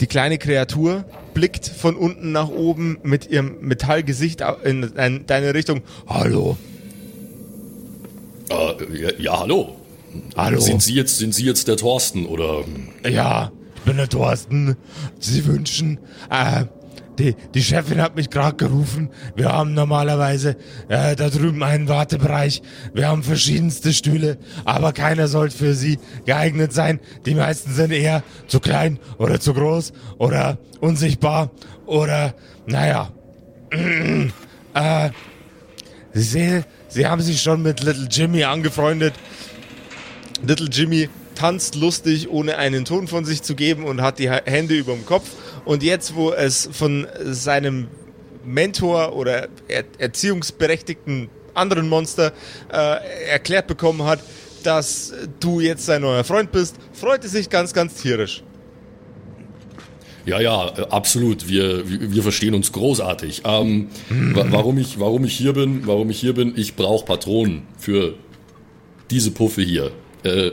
[0.00, 5.80] Die kleine Kreatur blickt von unten nach oben mit ihrem Metallgesicht in dein- deine Richtung.
[6.06, 6.56] Hallo.
[8.50, 9.76] Äh, ja, ja, hallo.
[10.36, 10.60] Hallo.
[10.60, 12.64] Sind Sie jetzt, sind Sie jetzt der Thorsten oder?
[13.08, 13.50] Ja,
[13.92, 14.76] der Thorsten.
[15.18, 15.98] Sie wünschen,
[16.30, 16.64] äh,
[17.18, 19.10] die, die Chefin hat mich gerade gerufen.
[19.36, 20.56] Wir haben normalerweise
[20.88, 22.62] äh, da drüben einen Wartebereich.
[22.92, 26.98] Wir haben verschiedenste Stühle, aber keiner sollte für Sie geeignet sein.
[27.24, 31.50] Die meisten sind eher zu klein oder zu groß oder unsichtbar
[31.86, 32.34] oder,
[32.66, 33.12] naja.
[34.74, 35.10] äh,
[36.12, 39.14] Sie Sie haben sich schon mit Little Jimmy angefreundet.
[40.46, 44.74] Little Jimmy tanzt lustig, ohne einen Ton von sich zu geben und hat die Hände
[44.74, 45.28] über dem Kopf.
[45.64, 47.88] Und jetzt, wo es von seinem
[48.44, 52.32] Mentor oder er erziehungsberechtigten anderen Monster
[52.72, 54.20] äh, erklärt bekommen hat,
[54.62, 58.42] dass du jetzt sein neuer Freund bist, freut er sich ganz, ganz tierisch.
[60.26, 61.48] Ja, ja, absolut.
[61.48, 63.42] Wir, wir verstehen uns großartig.
[63.44, 67.62] Ähm, wa warum ich, warum ich hier bin, warum ich hier bin, ich brauche Patronen
[67.76, 68.14] für
[69.10, 69.90] diese Puffe hier.
[70.22, 70.52] Äh,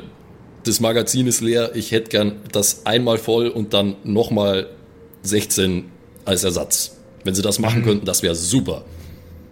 [0.64, 1.76] das Magazin ist leer.
[1.76, 4.68] Ich hätte gern das einmal voll und dann nochmal
[5.24, 5.86] 16
[6.26, 6.98] als Ersatz.
[7.24, 8.84] Wenn Sie das machen könnten, das wäre super.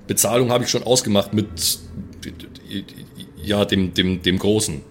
[0.07, 1.47] Bezahlung habe ich schon ausgemacht mit
[3.43, 4.81] ja dem dem dem großen.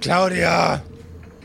[0.00, 0.82] Claudia,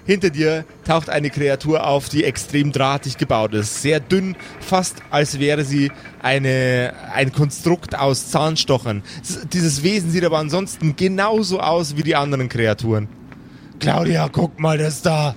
[0.05, 3.81] hinter dir taucht eine Kreatur auf, die extrem drahtig gebaut ist.
[3.81, 5.91] Sehr dünn, fast als wäre sie
[6.21, 9.03] eine, ein Konstrukt aus Zahnstochern.
[9.51, 13.09] Dieses Wesen sieht aber ansonsten genauso aus wie die anderen Kreaturen.
[13.79, 15.35] Claudia, guck mal, das da.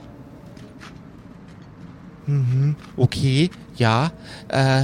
[2.26, 4.12] Mhm, okay, ja.
[4.48, 4.82] Äh,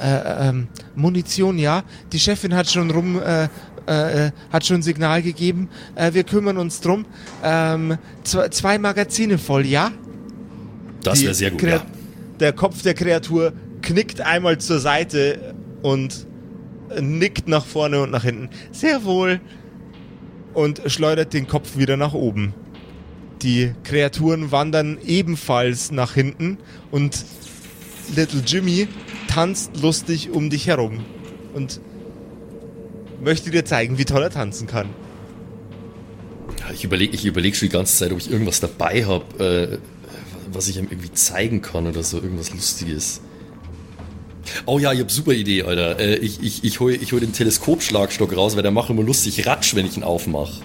[0.00, 1.82] äh, ähm, Munition, ja.
[2.12, 3.48] Die Chefin hat schon rum, äh,
[3.90, 5.68] äh, äh hat schon Signal gegeben.
[5.94, 7.04] Äh, wir kümmern uns drum.
[7.42, 9.90] Ähm, zwei Magazine voll, ja?
[11.02, 11.84] Das wäre sehr gut, ja.
[12.38, 16.26] Der Kopf der Kreatur knickt einmal zur Seite und
[17.00, 18.50] nickt nach vorne und nach hinten.
[18.72, 19.40] Sehr wohl.
[20.52, 22.54] Und schleudert den Kopf wieder nach oben.
[23.42, 26.58] Die Kreaturen wandern ebenfalls nach hinten
[26.90, 27.24] und
[28.14, 28.88] Little Jimmy
[29.28, 31.04] tanzt lustig um dich herum
[31.54, 31.80] und
[33.20, 34.88] möchte dir zeigen, wie toll er tanzen kann.
[36.74, 39.78] Ich überlege ich überleg schon die ganze Zeit, ob ich irgendwas dabei habe, äh,
[40.52, 43.20] was ich ihm irgendwie zeigen kann oder so, irgendwas Lustiges.
[44.66, 45.98] Oh ja, ich hab super Idee, Alter.
[45.98, 49.46] Äh, ich, ich, ich hole ich hol den Teleskopschlagstock raus, weil der macht immer lustig
[49.46, 50.60] Ratsch, wenn ich ihn aufmache.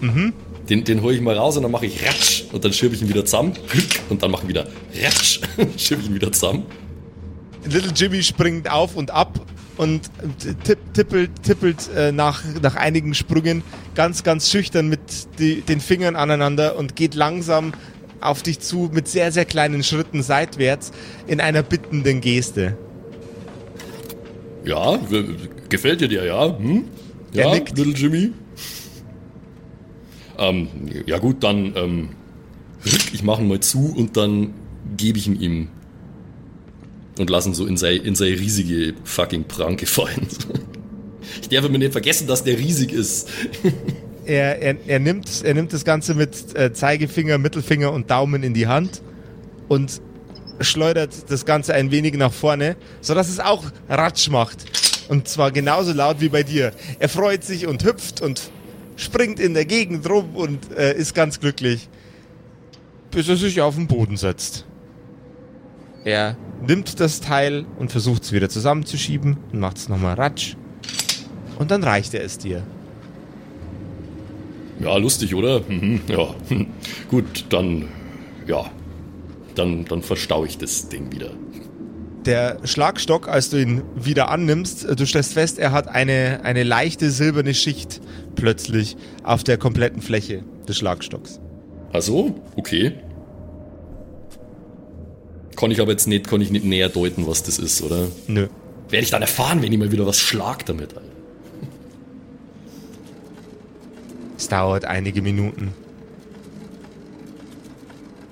[0.00, 0.32] Mhm.
[0.68, 3.02] Den, den hole ich mal raus und dann mache ich Ratsch und dann schiebe ich
[3.02, 3.54] ihn wieder zusammen
[4.08, 4.68] und dann mache ich wieder
[5.02, 5.40] Ratsch,
[5.76, 6.64] schiebe ich ihn wieder zusammen.
[7.64, 9.40] Little Jimmy springt auf und ab
[9.80, 10.10] und
[10.62, 13.62] tipp, tippelt, tippelt äh, nach, nach einigen Sprüngen
[13.94, 15.00] ganz, ganz schüchtern mit
[15.38, 17.72] die, den Fingern aneinander und geht langsam
[18.20, 20.92] auf dich zu mit sehr, sehr kleinen Schritten seitwärts
[21.26, 22.76] in einer bittenden Geste.
[24.66, 24.98] Ja,
[25.70, 26.58] gefällt dir der, ja?
[26.58, 26.84] Hm?
[27.32, 28.32] Ja, Little Jimmy?
[30.36, 30.68] Ähm,
[31.06, 32.08] ja gut, dann ähm,
[32.84, 34.52] ich mache ihn mal zu und dann
[34.98, 35.68] gebe ich ihn ihm
[37.20, 40.26] und lasse ihn so in seine in sei riesige fucking Pranke fallen.
[41.42, 43.28] Ich darf mir nicht vergessen, dass der riesig ist.
[44.26, 48.54] Er, er, er, nimmt, er nimmt das Ganze mit äh, Zeigefinger, Mittelfinger und Daumen in
[48.54, 49.02] die Hand
[49.68, 50.00] und
[50.60, 54.64] schleudert das Ganze ein wenig nach vorne, sodass es auch Ratsch macht.
[55.08, 56.72] Und zwar genauso laut wie bei dir.
[56.98, 58.50] Er freut sich und hüpft und
[58.96, 61.88] springt in der Gegend rum und äh, ist ganz glücklich,
[63.10, 64.64] bis er sich auf den Boden setzt.
[66.04, 70.56] Er nimmt das Teil und versucht es wieder zusammenzuschieben und macht es nochmal ratsch.
[71.58, 72.62] Und dann reicht er es dir.
[74.80, 75.60] Ja, lustig, oder?
[75.68, 76.34] Mhm, ja.
[77.10, 77.88] Gut, dann,
[78.46, 78.70] ja.
[79.54, 81.30] Dann, dann verstaue ich das Ding wieder.
[82.24, 87.10] Der Schlagstock, als du ihn wieder annimmst, du stellst fest, er hat eine, eine leichte
[87.10, 88.00] silberne Schicht
[88.34, 91.40] plötzlich auf der kompletten Fläche des Schlagstocks.
[91.92, 92.92] Also, okay.
[95.60, 98.08] Kann ich aber jetzt nicht, kann ich nicht näher deuten, was das ist, oder?
[98.26, 98.48] Nö.
[98.88, 100.94] Werde ich dann erfahren, wenn ich mal wieder was schlag damit.
[104.38, 105.74] Es dauert einige Minuten.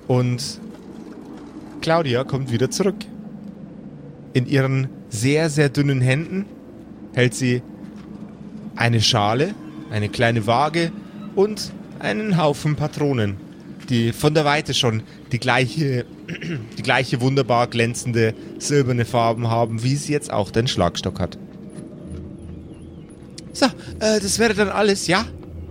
[0.07, 0.59] Und
[1.81, 2.97] Claudia kommt wieder zurück.
[4.33, 6.45] In ihren sehr, sehr dünnen Händen
[7.13, 7.61] hält sie
[8.75, 9.53] eine Schale
[9.91, 10.91] eine kleine Waage
[11.35, 13.37] und einen Haufen Patronen,
[13.89, 16.05] die von der Weite schon die gleiche,
[16.77, 21.37] die gleiche wunderbar glänzende silberne Farben haben, wie sie jetzt auch den Schlagstock hat.
[23.53, 25.25] So, äh, das wäre dann alles, ja?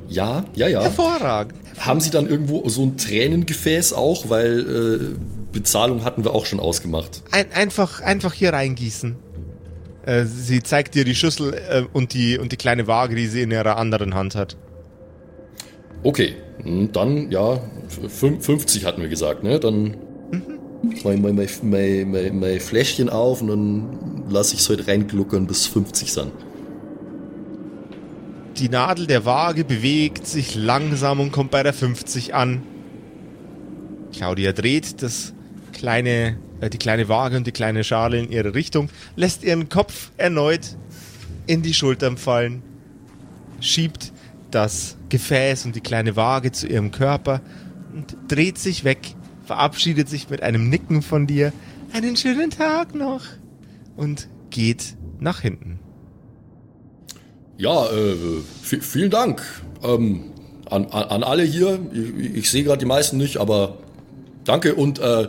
[0.08, 0.82] Ja, ja, ja.
[0.82, 1.54] Hervorragend.
[1.78, 5.16] Haben Sie dann irgendwo so ein Tränengefäß auch, weil äh,
[5.52, 7.22] Bezahlung hatten wir auch schon ausgemacht.
[7.30, 9.16] Ein, einfach, einfach hier reingießen.
[10.04, 13.42] Äh, sie zeigt dir die Schüssel äh, und, die, und die kleine Waage, die sie
[13.42, 14.56] in ihrer anderen Hand hat.
[16.02, 17.60] Okay, hm, dann ja,
[18.08, 19.58] 50 hatten wir gesagt, ne?
[19.60, 19.96] Dann.
[21.04, 25.66] Mein, mein, mein, mein, mein Fläschchen auf und dann lasse ich es heute reingluckern bis
[25.66, 26.32] 50 sind.
[28.56, 32.62] Die Nadel der Waage bewegt sich langsam und kommt bei der 50 an.
[34.12, 35.32] Claudia dreht das
[35.72, 40.10] kleine äh, die kleine Waage und die kleine Schale in ihre Richtung, lässt ihren Kopf
[40.16, 40.76] erneut
[41.46, 42.62] in die Schultern fallen,
[43.60, 44.12] schiebt
[44.50, 47.40] das Gefäß und die kleine Waage zu ihrem Körper
[47.94, 49.14] und dreht sich weg,
[49.48, 51.54] verabschiedet sich mit einem Nicken von dir,
[51.94, 53.22] einen schönen Tag noch
[53.96, 55.78] und geht nach hinten.
[57.56, 58.14] Ja, äh,
[58.62, 59.42] vielen Dank
[59.82, 60.24] ähm,
[60.70, 61.80] an, an, alle hier.
[61.92, 63.78] Ich, ich sehe gerade die meisten nicht, aber
[64.44, 65.28] danke und äh,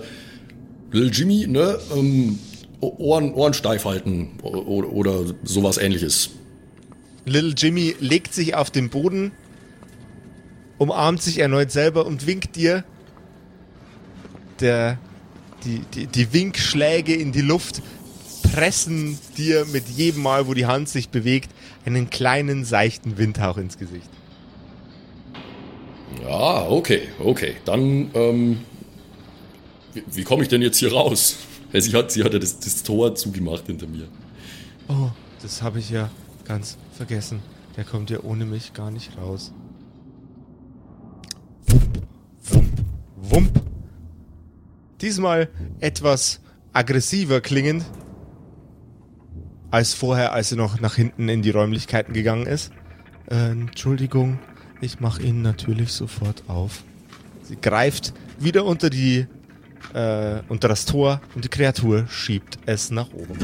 [0.91, 2.39] Lil Jimmy, ne, ähm,
[2.81, 6.31] Ohren, Ohren steif halten oder, oder sowas ähnliches.
[7.23, 9.31] Lil Jimmy legt sich auf den Boden,
[10.77, 12.83] umarmt sich erneut selber und winkt dir.
[14.61, 14.97] Der,
[15.63, 17.81] die, die, die Winkschläge in die Luft
[18.51, 21.49] pressen dir mit jedem Mal, wo die Hand sich bewegt,
[21.85, 24.09] einen kleinen, seichten Windhauch ins Gesicht.
[26.21, 27.55] Ja, okay, okay.
[27.65, 28.61] Dann, ähm,
[29.93, 31.37] wie, wie komme ich denn jetzt hier raus?
[31.71, 34.07] Ja, sie hat, sie hat ja das, das Tor zugemacht hinter mir.
[34.87, 35.09] Oh,
[35.41, 36.09] das habe ich ja
[36.45, 37.41] ganz vergessen.
[37.77, 39.53] Der kommt ja ohne mich gar nicht raus.
[41.67, 42.01] Wump,
[42.43, 42.71] wump,
[43.15, 43.68] wump.
[45.01, 46.41] Diesmal etwas
[46.73, 47.85] aggressiver klingend
[49.71, 52.71] als vorher, als sie noch nach hinten in die Räumlichkeiten gegangen ist.
[53.29, 54.39] Äh, Entschuldigung,
[54.81, 56.83] ich mache Ihnen natürlich sofort auf.
[57.43, 59.27] Sie greift wieder unter die
[59.93, 63.37] äh, unter das Tor und die Kreatur schiebt es nach oben.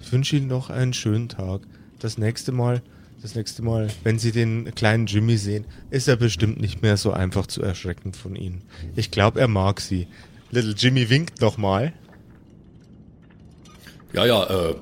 [0.00, 1.62] Ich wünsche Ihnen noch einen schönen Tag.
[1.98, 2.82] Das nächste Mal,
[3.22, 7.12] das nächste Mal, wenn Sie den kleinen Jimmy sehen, ist er bestimmt nicht mehr so
[7.12, 8.62] einfach zu erschrecken von Ihnen.
[8.96, 10.06] Ich glaube, er mag Sie.
[10.54, 11.92] Little Jimmy winkt nochmal.
[14.12, 14.74] Ja, ja, äh,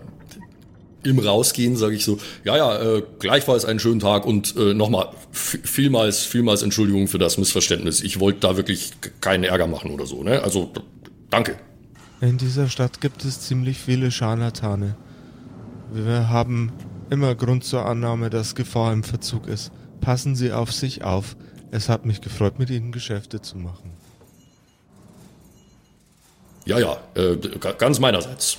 [1.05, 5.09] im Rausgehen sage ich so, ja, ja, äh, gleichfalls einen schönen Tag und äh, nochmal
[5.33, 8.03] vielmals, vielmals Entschuldigung für das Missverständnis.
[8.03, 10.43] Ich wollte da wirklich keinen Ärger machen oder so, ne?
[10.43, 10.71] Also,
[11.31, 11.57] danke.
[12.21, 14.95] In dieser Stadt gibt es ziemlich viele Scharlatane.
[15.93, 16.73] Wir haben
[17.11, 19.73] immer Grund zur Annahme, dass Gefahr im Verzug ist.
[20.01, 21.37] Passen Sie auf sich auf.
[21.71, 23.93] Es hat mich gefreut, mit Ihnen Geschäfte zu machen.
[26.65, 27.37] Ja, ja, äh,
[27.79, 28.59] ganz meinerseits.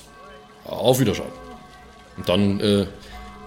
[0.64, 1.26] Auf Wiedersehen.
[2.16, 2.86] Und dann äh,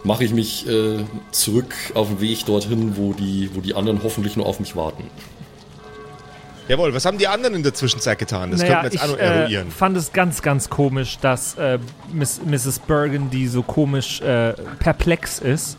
[0.03, 0.99] mache ich mich äh,
[1.31, 5.03] zurück auf den Weg dorthin, wo die, wo die anderen hoffentlich nur auf mich warten.
[6.67, 8.51] Jawohl, was haben die anderen in der Zwischenzeit getan?
[8.51, 9.71] Das naja, könnten wir jetzt ich äh, eruieren.
[9.71, 11.79] fand es ganz, ganz komisch, dass äh,
[12.11, 12.79] Miss, Mrs.
[12.79, 15.77] Burgundy so komisch äh, perplex ist.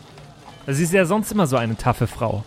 [0.66, 2.42] Sie ist ja sonst immer so eine taffe Frau.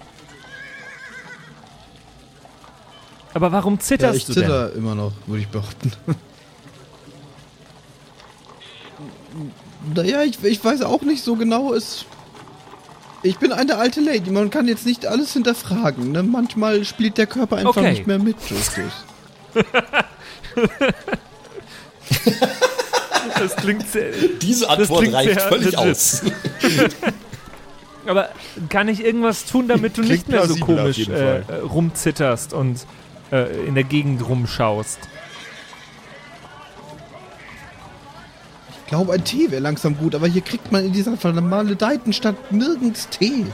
[3.34, 4.44] Aber warum Ja, zitterst ich du denn?
[4.44, 5.92] zitter immer noch, würde ich behaupten.
[9.96, 11.74] naja, ich, ich weiß auch nicht so genau.
[11.74, 12.06] Es,
[13.24, 14.30] ich bin eine alte Lady.
[14.32, 16.12] Man kann jetzt nicht alles hinterfragen.
[16.12, 16.24] Ne?
[16.24, 17.92] Manchmal spielt der Körper einfach Okay.
[17.92, 18.36] nicht mehr mit.
[18.50, 18.92] Justus.
[23.40, 24.12] Das klingt sehr,
[24.42, 25.78] Diese Antwort klingt reicht sehr völlig legit.
[25.80, 26.22] aus.
[28.08, 28.30] Aber
[28.70, 32.86] kann ich irgendwas tun, damit du nicht Klingt mehr so komisch äh, rumzitterst und
[33.32, 35.00] äh, in der Gegend rumschaust?
[38.84, 42.52] Ich glaube, ein Tee wäre langsam gut, aber hier kriegt man in dieser vermaledeiten Stadt
[42.52, 43.46] nirgends Tee.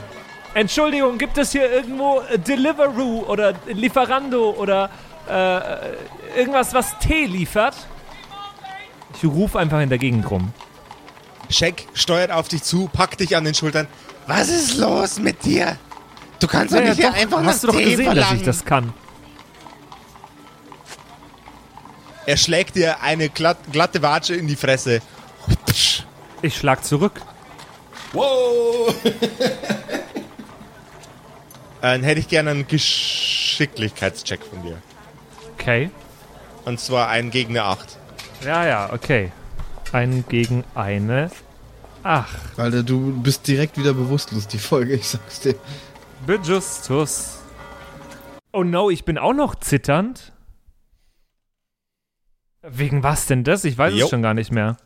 [0.55, 4.89] Entschuldigung, gibt es hier irgendwo äh, Deliveroo oder Lieferando oder
[5.29, 7.75] äh, irgendwas, was Tee liefert?
[9.15, 10.51] Ich rufe einfach in der Gegend rum.
[11.49, 13.87] Shaq steuert auf dich zu, packt dich an den Schultern.
[14.25, 15.77] Was ist los mit dir?
[16.39, 18.29] Du kannst doch Ja, nicht hier doch, einfach hast du das doch Tee gesehen, verlangen.
[18.31, 18.93] dass ich das kann.
[22.27, 24.99] Er schlägt dir eine glatt, glatte Watsche in die Fresse.
[26.41, 27.21] Ich schlag zurück.
[28.11, 28.93] Wow!
[31.81, 34.77] Dann hätte ich gerne einen Geschicklichkeitscheck von dir.
[35.53, 35.89] Okay.
[36.65, 37.97] Und zwar einen gegen eine 8.
[38.43, 39.31] Ja, ja, okay.
[39.93, 41.31] Ein gegen eine.
[42.03, 45.55] Ach, Alter, du bist direkt wieder bewusstlos, die Folge, ich sag's dir.
[46.25, 47.39] Bejustus.
[48.51, 50.33] Oh no, ich bin auch noch zitternd.
[52.69, 53.63] Wegen was denn das?
[53.63, 54.05] Ich weiß Jo.
[54.05, 54.77] es schon gar nicht mehr.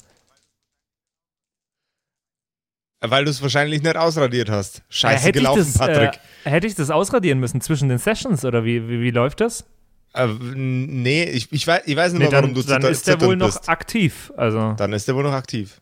[3.04, 4.84] Weil du es wahrscheinlich nicht ausradiert hast.
[4.90, 6.20] Scheiße Äh, hätte gelaufen, ich das, Patrick.
[6.44, 9.66] Äh, hätte ich das ausradieren müssen zwischen den Sessions oder wie, wie, wie läuft das?
[10.14, 12.92] Äh, nee, ich, ich, weiß, ich weiß nicht Nee, mehr, dann, warum du dann zitter-
[12.92, 13.68] ist der wohl noch bist.
[13.70, 14.32] aktiv.
[14.38, 14.74] Also.
[14.78, 15.82] Dann ist der wohl noch aktiv.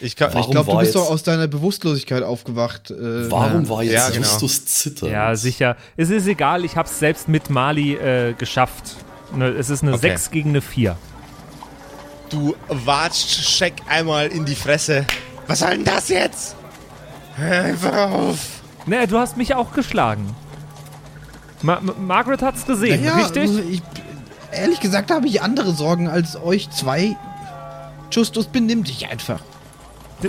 [0.00, 2.90] Ich kann, Ich glaube, du bist doch aus deiner Bewusstlosigkeit aufgewacht.
[2.90, 4.18] Äh, Warum war jetzt Ja, genau.
[4.26, 5.10] Justus zittern?
[5.10, 5.76] Ja, sicher.
[5.96, 8.96] Es ist egal, ich habe es selbst mit Mali äh, geschafft.
[9.36, 10.08] Ne, Es ist eine Okay.
[10.10, 10.96] 6 gegen eine 4.
[12.30, 15.06] du watscht Shaq einmal in die Fresse.
[15.46, 16.56] Was soll denn das jetzt?
[17.36, 18.38] Hör einfach auf.
[18.86, 20.34] Naja, du hast mich auch geschlagen.
[21.62, 23.50] Ma Ma Margaret hat's gesehen, ja, richtig?
[23.68, 23.82] Ich,
[24.52, 27.16] ehrlich gesagt habe ich andere Sorgen als euch zwei.
[28.10, 29.40] Justus, benimm dich einfach.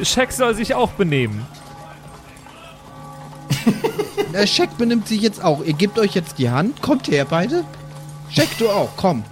[0.04, 1.46] Scheck soll sich auch benehmen.
[4.34, 5.64] Der Scheck benimmt sich jetzt auch.
[5.64, 6.82] Ihr gebt euch jetzt die Hand.
[6.82, 7.64] Kommt her, beide.
[8.30, 8.90] Scheck, du auch.
[8.96, 9.24] Komm.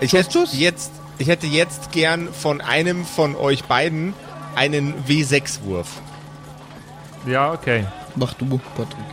[0.00, 0.58] Ich hätte Justus?
[0.58, 0.90] jetzt,
[1.22, 4.12] ich hätte jetzt gern von einem von euch beiden
[4.56, 6.02] einen W6-Wurf.
[7.28, 7.86] Ja, okay.
[8.16, 9.04] Mach du, Patrick.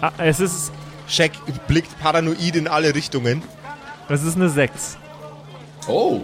[0.00, 0.70] Ah, es ist,
[1.08, 1.32] Shaq
[1.66, 3.42] blickt paranoid in alle Richtungen.
[4.08, 4.98] es ist eine 6.
[5.88, 6.20] Oh.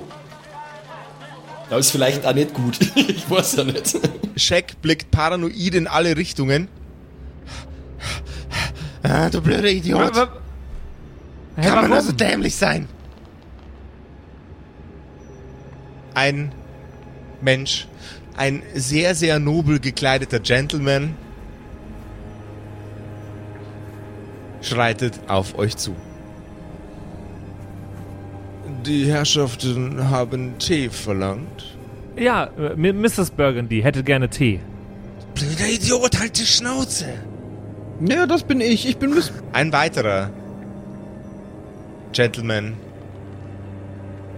[1.68, 2.78] Das ist vielleicht auch nicht gut.
[2.94, 3.98] ich weiß ja nicht.
[4.36, 6.68] Shaq blickt paranoid in alle Richtungen.
[9.02, 10.16] Ah, du blöder Idiot.
[11.56, 12.06] Hä, Kann man nur warum?
[12.06, 12.88] so dämlich sein?
[16.14, 16.52] Ein
[17.40, 17.86] Mensch,
[18.36, 21.16] ein sehr, sehr nobel gekleideter Gentleman,
[24.62, 25.94] schreitet auf euch zu.
[28.86, 31.76] Die Herrschaften haben Tee verlangt.
[32.16, 33.30] Ja, äh, Mrs.
[33.30, 34.60] Burgundy hätte gerne Tee.
[35.34, 37.06] Blöder Idiot, halt die Schnauze!
[38.00, 38.88] Ja, das bin ich.
[38.88, 39.32] Ich bin Miss.
[39.52, 40.30] Ein weiterer
[42.12, 42.74] Gentleman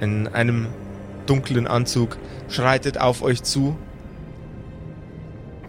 [0.00, 0.66] in einem
[1.26, 2.16] dunklen Anzug
[2.48, 3.76] schreitet auf euch zu.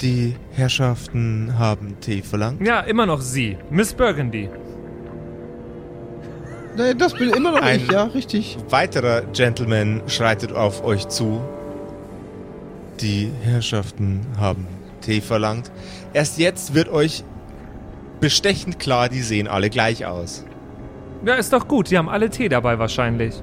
[0.02, 2.66] Die Herrschaften haben Tee verlangt.
[2.66, 3.58] Ja, immer noch sie.
[3.72, 4.50] Miss Burgundy.
[6.78, 8.58] Nee, das bin immer noch Ein- ich, ja, richtig.
[8.70, 11.42] Weiterer Gentleman schreitet auf euch zu.
[13.02, 14.68] Die Herrschaften haben
[15.02, 15.72] Tee verlangt.
[16.14, 17.24] Erst jetzt wird euch
[18.20, 20.46] bestechend klar, die sehen alle gleich aus.
[21.26, 21.90] Ja, ist doch gut.
[21.90, 23.42] Die haben alle Tee dabei wahrscheinlich.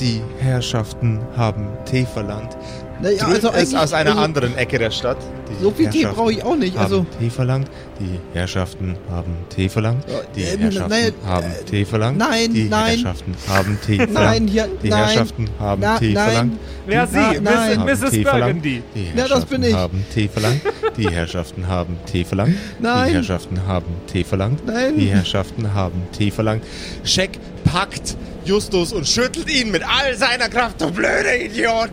[0.00, 2.56] Die Herrschaften haben Tee verlangt.
[3.00, 3.76] Naja, Drüben also ist eigentlich.
[3.78, 5.18] aus einer also, anderen Ecke der Stadt.
[5.48, 6.74] Die So viel Tee Herrschaften brauche ich auch nicht.
[6.76, 7.68] Haben Also, Tee verlangt.
[8.00, 10.04] Die Herrschaften haben Tee verlangt.
[10.36, 12.18] Die äh, Herrschaften nein, haben Tee verlangt.
[12.18, 12.86] nein, die nein.
[12.98, 14.14] Herrschaften haben Tee verlangt.
[14.14, 15.04] nein, hier, Die nein.
[15.04, 16.26] Herrschaften haben Na, Tee nein.
[16.28, 16.52] verlangt.
[16.88, 17.98] Die sie, haben Mrs.
[17.98, 18.24] Verlangt.
[18.62, 18.82] Burgundy.
[18.94, 19.74] Die Ja, das Herrschaften bin ich.
[19.74, 20.60] haben Tee verlangt.
[20.96, 22.54] Die Herrschaften haben Tee verlangt.
[22.80, 23.08] Nein.
[23.08, 24.66] Die Herrschaften haben Tee verlangt.
[24.66, 24.96] Nein.
[24.96, 26.64] Die Herrschaften haben Tee verlangt.
[27.04, 27.30] Scheck
[27.64, 28.16] packt
[28.48, 30.80] Justus und schüttelt ihn mit all seiner Kraft.
[30.80, 31.90] Du blöder Idiot!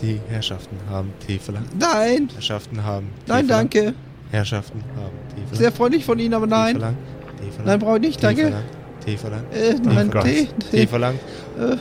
[0.00, 1.68] Die Herrschaften haben Tee verlangt.
[1.78, 3.74] Nein, Herrschaften haben Tee nein, verlangt.
[3.74, 3.94] danke.
[4.30, 5.56] Herrschaften haben Tee verlangt.
[5.56, 6.72] Sehr freundlich von Ihnen, aber Tee nein.
[6.72, 6.98] verlangt.
[7.38, 7.66] Tee verlangt.
[7.66, 8.42] Nein, brauche ich nicht, Tee danke.
[8.42, 8.66] verlangt.
[9.04, 9.54] Tee verlangt.
[9.54, 10.10] Äh, nein.
[10.10, 10.86] Tee, Tee Tee.
[10.86, 11.20] verlangt.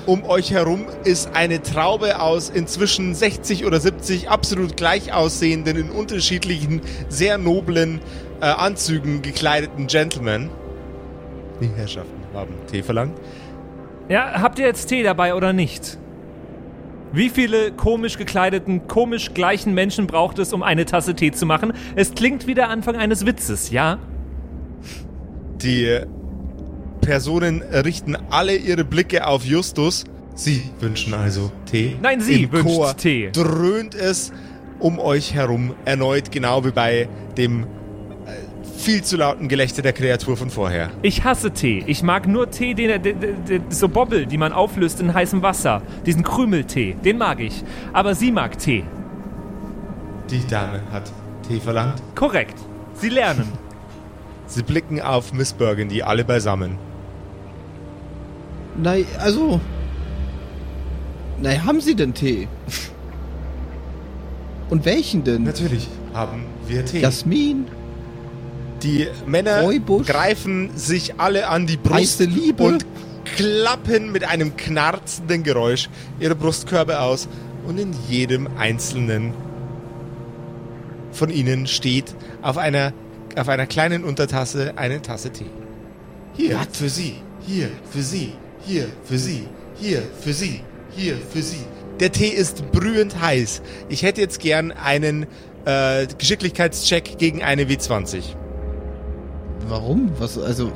[0.05, 5.89] Um euch herum ist eine Traube aus inzwischen 60 oder 70 absolut gleich aussehenden, in
[5.91, 7.99] unterschiedlichen, sehr noblen
[8.41, 10.49] äh, Anzügen gekleideten Gentlemen.
[11.61, 13.17] Die Herrschaften haben Tee verlangt.
[14.09, 15.97] Ja, habt ihr jetzt Tee dabei oder nicht?
[17.11, 21.73] Wie viele komisch gekleideten, komisch gleichen Menschen braucht es, um eine Tasse Tee zu machen?
[21.95, 23.99] Es klingt wie der Anfang eines Witzes, ja?
[25.61, 26.01] Die
[27.01, 30.03] Personen richten alle ihre Blicke auf Justus.
[30.33, 31.95] Sie wünschen also Tee.
[32.01, 33.29] Nein, sie Im wünscht Chor Tee.
[33.31, 34.33] Dröhnt es
[34.79, 37.07] um euch herum erneut, genau wie bei
[37.37, 37.65] dem
[38.75, 40.91] viel zu lauten Gelächter der Kreatur von vorher.
[41.01, 41.83] Ich hasse Tee.
[41.87, 45.41] Ich mag nur Tee, den, den, den, den so Bobbel, die man auflöst in heißem
[45.41, 45.81] Wasser.
[46.05, 47.63] Diesen Krümeltee, den mag ich.
[47.93, 48.83] Aber sie mag Tee.
[50.29, 51.11] Die Dame hat
[51.47, 52.01] Tee verlangt.
[52.15, 52.59] Korrekt.
[52.95, 53.51] Sie lernen.
[54.47, 56.77] Sie blicken auf Miss Burgundy, alle beisammen.
[58.77, 59.59] Nein, also.
[61.41, 62.47] Nein, haben Sie denn Tee?
[64.69, 65.43] Und welchen denn?
[65.43, 66.99] Natürlich haben wir Tee.
[66.99, 67.65] Jasmin?
[68.85, 70.05] Die Männer Räubusch.
[70.05, 72.21] greifen sich alle an die Brust
[72.57, 72.85] und
[73.25, 77.27] klappen mit einem knarzenden Geräusch ihre Brustkörbe aus
[77.67, 79.33] und in jedem einzelnen
[81.11, 82.13] von ihnen steht
[82.43, 82.93] auf einer,
[83.35, 85.45] auf einer kleinen Untertasse eine Tasse Tee.
[86.35, 87.15] Hier für Sie,
[87.47, 88.33] hier für Sie,
[88.65, 89.47] hier für Sie,
[89.79, 90.61] hier für Sie,
[90.95, 91.65] hier für Sie.
[91.99, 93.61] Der Tee ist brühend heiß.
[93.89, 95.25] Ich hätte jetzt gern einen
[95.63, 98.35] äh, Geschicklichkeitscheck gegen eine W20.
[99.67, 100.11] Warum?
[100.19, 100.71] Was, also.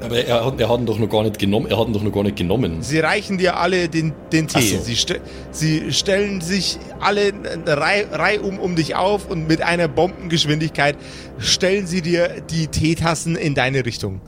[0.00, 1.66] Aber er hat, er hat ihn doch noch gar nicht genommen.
[1.66, 2.82] Er hat ihn doch noch gar nicht genommen.
[2.82, 4.60] Sie reichen dir alle den, den Tee.
[4.60, 4.80] So.
[4.80, 5.20] Sie, ste
[5.50, 7.32] sie stellen sich alle
[7.66, 10.96] Reihe Reih um, um dich auf und mit einer Bombengeschwindigkeit
[11.38, 14.20] stellen sie dir die Teetassen in deine Richtung.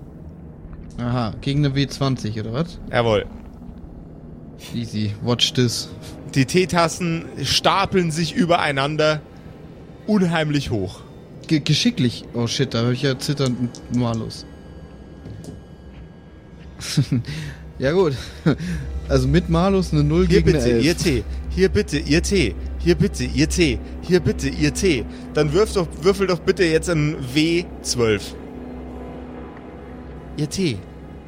[0.98, 2.78] Aha, gegen eine W20, oder was?
[2.90, 3.26] Jawohl.
[4.74, 5.88] Easy, watch this.
[6.34, 9.20] Die Teetassen stapeln sich übereinander
[10.06, 11.00] unheimlich hoch.
[11.50, 12.22] Ge geschicklich.
[12.32, 13.56] Oh shit, da habe ich ja zitternd
[13.92, 14.46] Malus.
[17.80, 18.12] ja gut.
[19.08, 20.84] Also mit Malus eine 0 Hier gegen bitte, eine 11.
[20.84, 21.24] ihr Tee.
[21.50, 22.54] Hier bitte, ihr Tee.
[22.78, 23.80] Hier bitte, ihr Tee.
[24.02, 25.04] Hier bitte, ihr Tee.
[25.34, 28.20] Dann wirf doch, würfel doch bitte jetzt ein W12.
[30.36, 30.78] Ihr Tee.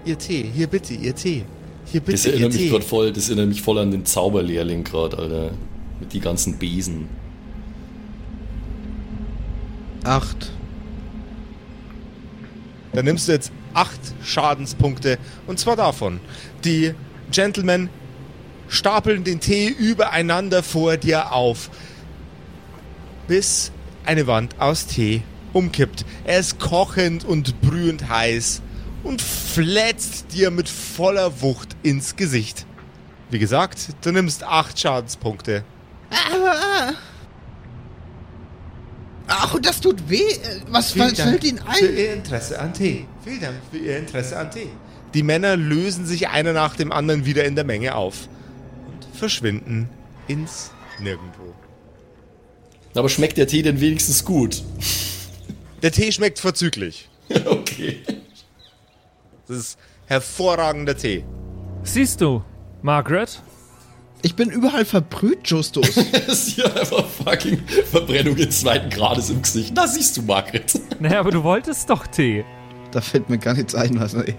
[0.05, 0.47] Ihr Tee.
[0.55, 1.43] Hier bitte, ihr Tee.
[1.87, 2.68] Hier bitte, Das ihr erinnert mich Tee.
[2.68, 5.51] gerade voll, das erinnert mich voll an den Zauberlehrling gerade, Alter.
[5.99, 7.09] Mit die ganzen Besen.
[10.05, 10.50] 8.
[12.92, 15.18] Dann nimmst du jetzt acht Schadenspunkte.
[15.46, 16.20] Und zwar davon.
[16.64, 16.94] Die
[17.30, 17.88] Gentlemen
[18.68, 21.70] stapeln den Tee übereinander vor dir auf.
[23.28, 23.72] Bis
[24.05, 25.22] eine Wand aus Tee
[25.53, 26.05] umkippt.
[26.24, 28.62] Er ist kochend und brühend heiß
[29.05, 32.66] und fletzt dir mit voller Wucht ins Gesicht.
[33.30, 35.64] Wie gesagt, du nimmst acht Schadenspunkte.
[39.53, 40.16] Ach, und das tut weh.
[40.16, 41.96] Äh, Was Vielen was Dank fällt Ihnen für ein?
[41.96, 43.07] Ihr Interesse an Tee.
[43.22, 44.68] Vielen Dank für Ihr Interesse an Tee.
[45.12, 48.28] Die Männer lösen sich einer nach dem anderen wieder in der Menge auf
[48.86, 49.90] und verschwinden
[50.26, 51.53] ins Nirgendwo.
[52.94, 54.62] Aber schmeckt der Tee denn wenigstens gut?
[55.82, 57.11] Der Tee schmeckt vorzüglich.
[57.46, 58.03] okay.
[59.48, 61.24] Das ist hervorragender Tee.
[61.82, 62.42] Siehst du,
[62.80, 63.42] Margaret?
[64.25, 65.95] Ich bin überall verbrüht, Justus.
[66.12, 67.59] Das ist hier einfach fucking
[67.91, 69.77] Verbrennung in zweiten Grades im Gesicht.
[69.77, 70.81] Da siehst du, Margret.
[71.01, 72.45] Naja, aber du wolltest doch Tee.
[72.93, 74.35] da fällt mir gar nichts ein, was ey.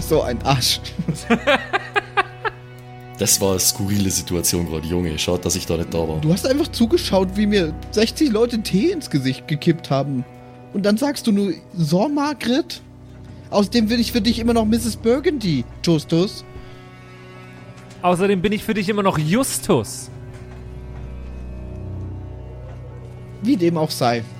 [0.00, 0.80] So ein Arsch.
[3.18, 5.18] Das war eine skurrile Situation gerade, Junge.
[5.18, 6.20] Schaut, dass ich da nicht da war.
[6.20, 10.24] Du hast einfach zugeschaut, wie mir 60 Leute Tee ins Gesicht gekippt haben.
[10.72, 12.80] Und dann sagst du nur, so, Margret?
[13.50, 14.96] Außerdem bin ich für dich immer noch Mrs.
[14.96, 16.44] Burgundy, Justus.
[18.04, 20.10] Außerdem bin ich für dich immer noch Justus.
[23.40, 24.22] Wie dem auch sei.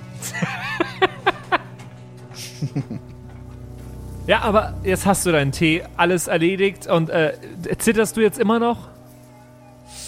[4.27, 7.35] Ja, aber jetzt hast du deinen Tee, alles erledigt und äh,
[7.77, 8.89] zitterst du jetzt immer noch?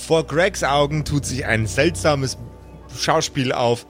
[0.07, 2.39] Vor Gregs Augen tut sich ein seltsames
[2.97, 3.87] Schauspiel auf.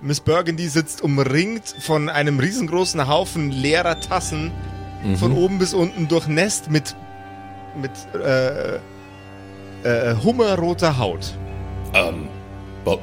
[0.00, 4.52] Miss Burgundy sitzt umringt von einem riesengroßen Haufen leerer Tassen,
[5.16, 6.94] von oben bis unten durchnässt mit,
[7.74, 8.78] mit äh,
[9.86, 11.34] äh, hummerroter Haut.
[11.94, 12.28] Ähm,
[12.84, 12.98] wa,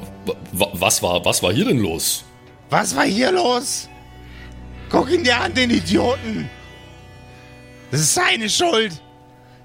[0.52, 2.24] wa, was, war, was war hier denn los?
[2.70, 3.88] Was war hier los?
[4.90, 6.48] Guck ihn dir an, den Idioten!
[7.90, 9.00] Das ist seine Schuld!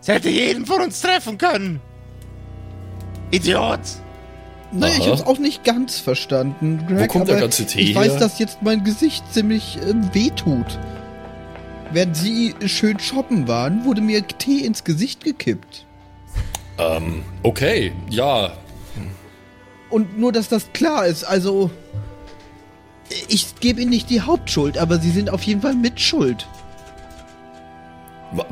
[0.02, 1.82] Es hätte jeden von uns treffen können!
[3.32, 3.80] Idiot!
[4.72, 7.10] Naja, ich hab's auch nicht ganz verstanden, Greg.
[7.10, 8.20] kommt der ganze Tee Ich weiß, her?
[8.20, 10.78] dass jetzt mein Gesicht ziemlich ähm, wehtut.
[11.92, 15.88] Während sie schön shoppen waren, wurde mir Tee ins Gesicht gekippt.
[16.80, 18.52] Ähm, okay, ja.
[19.90, 21.70] Und nur, dass das klar ist, also.
[23.28, 26.48] Ich gebe ihnen nicht die Hauptschuld, aber sie sind auf jeden Fall Mitschuld.
[28.34, 28.46] Wa-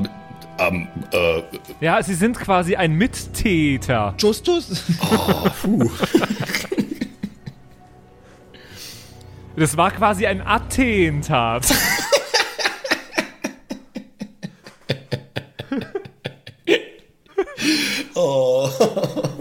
[0.58, 1.42] Ähm, äh,
[1.80, 4.14] Ja, sie sind quasi ein Mittäter.
[4.18, 4.82] Justus?
[5.62, 5.88] puh.
[9.56, 11.66] Das war quasi ein Attentat.
[18.80, 19.22] Oh.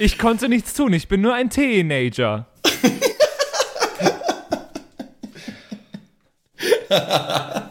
[0.00, 2.46] Ich konnte nichts tun, ich bin nur ein Teenager.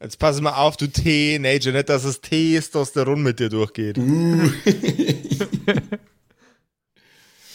[0.00, 3.96] Jetzt pass mal auf, du Teenager, nicht, dass das Testosteron mit dir durchgeht.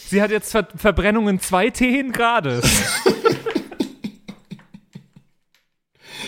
[0.08, 2.68] Sie hat jetzt Ver Verbrennungen zwei Teen Grades.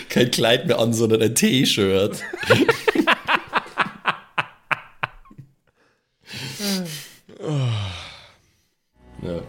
[0.09, 2.23] Kein Kleid mehr an, sondern ein T-Shirt.
[9.21, 9.41] ja.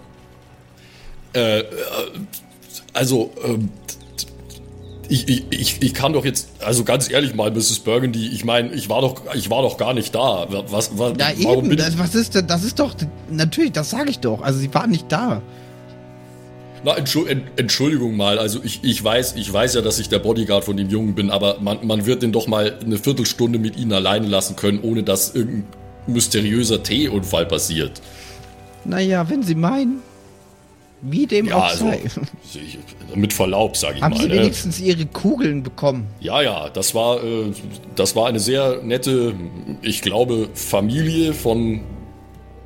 [1.37, 1.65] Äh, äh,
[2.93, 3.69] also, ähm,
[5.09, 7.81] ich, ich, ich, kann doch jetzt, also ganz ehrlich mal, Mrs.
[7.81, 10.47] Burgundy, ich meine, ich war doch, ich war doch gar nicht da.
[10.69, 11.77] Was, was, Ja, warum eben.
[11.77, 12.47] Das, was ist denn?
[12.47, 12.95] Das ist doch.
[13.31, 14.41] Natürlich, das sage ich doch.
[14.43, 15.43] Also, sie waren nicht da.
[16.85, 20.19] Na, Entschu- Ent- Entschuldigung mal, also ich, ich weiß, ich weiß ja, dass ich der
[20.21, 23.77] Bodyguard von dem Jungen bin, aber man, man wird den doch mal eine Viertelstunde mit
[23.77, 25.67] ihnen alleine lassen können, ohne dass irgendein
[26.07, 28.01] mysteriöser Teeunfall passiert.
[28.85, 30.01] Naja, wenn sie meinen.
[31.09, 32.01] Wie dem Ja, auch also, sei.
[33.15, 34.21] mit Verlaub, sage ich Haben mal.
[34.23, 34.35] sie Ne?
[34.35, 36.07] wenigstens ihre Kugeln bekommen?
[36.21, 37.53] Ja, ja, das war, äh,
[37.95, 39.35] das war eine sehr nette,
[39.83, 41.83] ich glaube, Familie von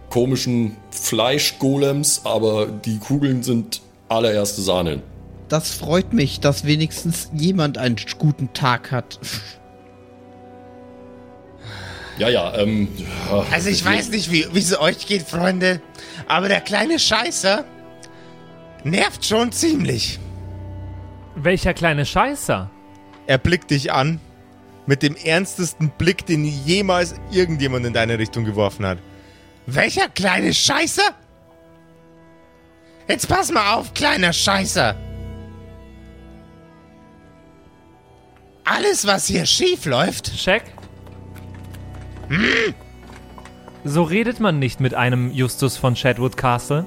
[0.08, 5.02] komischen Fleischgolems, aber die Kugeln sind allererste Sahne.
[5.48, 9.18] Das freut mich, dass wenigstens jemand einen guten Tag hat.
[12.18, 12.88] Ja, ja, ähm.
[13.50, 15.80] Also ich weiß nicht, wie wie es euch geht, Freunde,
[16.28, 17.64] aber der kleine Scheißer
[18.84, 20.18] nervt schon ziemlich.
[21.34, 22.70] Welcher kleine Scheißer?
[23.26, 24.20] Er blickt dich an
[24.86, 28.98] mit dem ernstesten Blick, den jemals irgendjemand in deine Richtung geworfen hat.
[29.66, 31.14] Welcher kleine Scheißer?
[33.06, 34.96] Jetzt pass mal auf, kleiner Scheißer.
[38.64, 40.62] Alles, was hier schief läuft, Check.
[43.84, 46.86] So redet man nicht mit einem Justus von Shadwood Castle.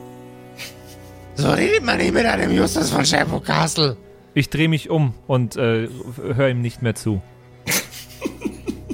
[1.35, 3.97] So redet man nicht mit einem Justus von Sherwood Castle.
[4.33, 7.21] Ich drehe mich um und äh, höre ihm nicht mehr zu.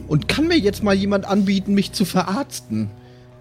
[0.07, 2.89] Und kann mir jetzt mal jemand anbieten, mich zu verarzten?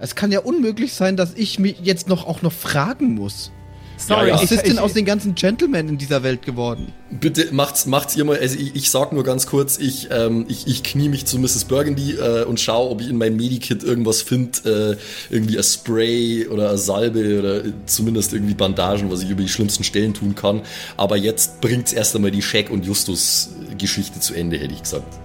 [0.00, 3.52] Es kann ja unmöglich sein, dass ich mich jetzt noch auch noch fragen muss.
[3.98, 4.42] Sorry, Ja, ja.
[4.42, 6.92] Was ist denn aus den ganzen Gentlemen in dieser Welt geworden?
[7.10, 10.66] Bitte macht's, macht's ihr mal, also ich, ich sag nur ganz kurz, ich, ähm, ich,
[10.66, 11.64] ich knie mich zu Mrs.
[11.64, 14.98] Burgundy äh, und schaue, ob ich in meinem Medikit irgendwas finde,
[15.30, 19.48] äh, irgendwie ein Spray oder eine Salbe oder zumindest irgendwie Bandagen, was ich über die
[19.48, 20.62] schlimmsten Stellen tun kann.
[20.96, 25.18] Aber jetzt bringt's erst einmal die Shaq und Justus Geschichte zu Ende, hätte ich gesagt.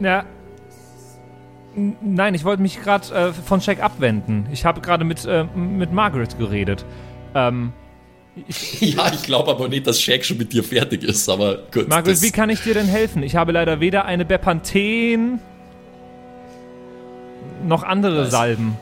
[0.00, 0.24] Ja.
[1.74, 4.46] Nein, ich wollte mich gerade äh, von Jack abwenden.
[4.52, 6.84] Ich habe gerade mit, äh, mit Margaret geredet.
[7.34, 7.72] Ähm,
[8.80, 11.88] Ja, ich glaube aber nicht, dass Shaq schon mit dir fertig ist, aber gut.
[11.88, 13.22] Margaret, wie kann ich dir denn helfen?
[13.22, 15.40] Ich habe leider weder eine Bepanthen
[17.66, 18.30] noch andere Was?
[18.30, 18.76] Salben.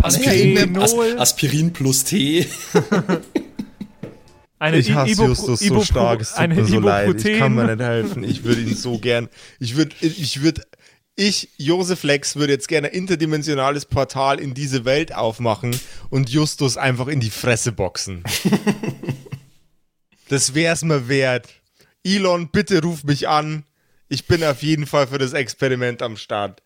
[0.00, 0.78] Aspirin,
[1.18, 2.46] Aspirin plus Tee.
[4.58, 7.24] eine Ich hasse Ibu- Justus so stark, es tut eine mir so leid.
[7.24, 8.24] Ich kann mir nicht helfen.
[8.24, 9.28] Ich würde ihn so gern.
[9.60, 10.62] Ich würde, ich würde,
[11.14, 15.78] ich, Josef Lex, würde jetzt gerne ein interdimensionales Portal in diese Welt aufmachen
[16.10, 18.22] und Justus einfach in die Fresse boxen.
[20.28, 21.48] das wär's mir wert.
[22.04, 23.64] Elon, bitte ruf mich an.
[24.08, 26.62] Ich bin auf jeden Fall für das Experiment am Start.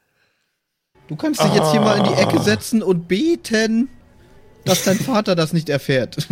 [1.09, 3.89] Du kannst dich jetzt hier mal in die Ecke setzen und beten,
[4.65, 6.29] dass dein Vater das nicht erfährt.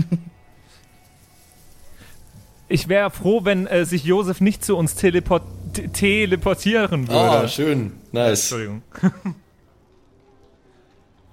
[2.70, 5.42] Ich wäre froh, wenn äh, sich Josef nicht zu uns teleport
[5.72, 7.20] te- teleportieren würde.
[7.20, 7.92] Ah, schön.
[8.12, 8.52] Nice.
[8.52, 8.82] Entschuldigung.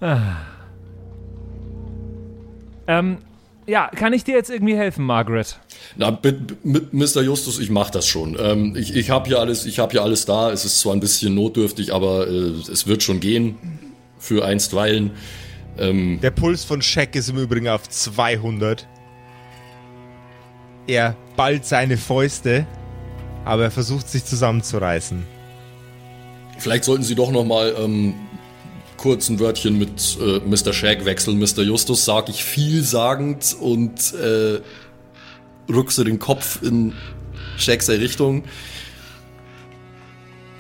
[0.02, 0.36] ah.
[2.88, 3.18] ähm,
[3.68, 5.60] ja, kann ich dir jetzt irgendwie helfen, Margaret?
[5.96, 6.18] Na,
[6.64, 7.22] mit, Mr.
[7.22, 8.36] Justus, ich mach das schon.
[8.40, 10.52] Ähm, ich ich habe hier alles, ich habe hier alles da.
[10.52, 12.32] Es ist zwar ein bisschen notdürftig, aber äh,
[12.72, 13.58] es wird schon gehen
[14.18, 15.12] für einstweilen.
[15.78, 18.88] Ähm, Der Puls von Shaq ist im Übrigen auf 200.
[20.88, 22.66] Er ballt seine Fäuste,
[23.44, 25.26] aber er versucht sich zusammenzureißen.
[26.58, 28.16] vielleicht sollten Sie doch noch mal ähm,
[28.96, 30.74] kurz ein Wörtchen mit äh, Mr.
[30.74, 31.38] Shag wechseln.
[31.40, 31.62] Mr.
[31.62, 34.62] Justus sag ich vielsagend und äh,
[35.70, 36.94] rückse den Kopf in
[37.58, 38.46] Shags Richtung.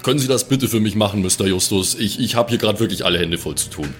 [0.03, 1.47] Können Sie das bitte für mich machen, Mr.
[1.47, 1.95] Justus?
[1.95, 3.93] Ich, ich habe hier gerade wirklich alle Hände voll zu tun.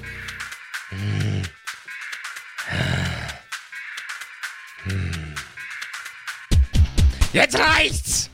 [7.38, 8.30] Jetzt reicht's!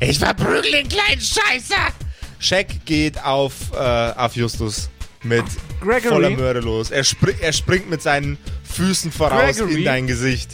[0.00, 1.92] Ich verprügel den kleinen Scheißer!
[2.40, 4.90] Shaq geht auf, äh, auf Justus
[5.22, 5.44] mit
[5.80, 6.08] Gregory?
[6.08, 6.90] voller Mörder los.
[6.90, 9.78] Er, spri er springt mit seinen Füßen voraus Gregory?
[9.78, 10.50] in dein Gesicht.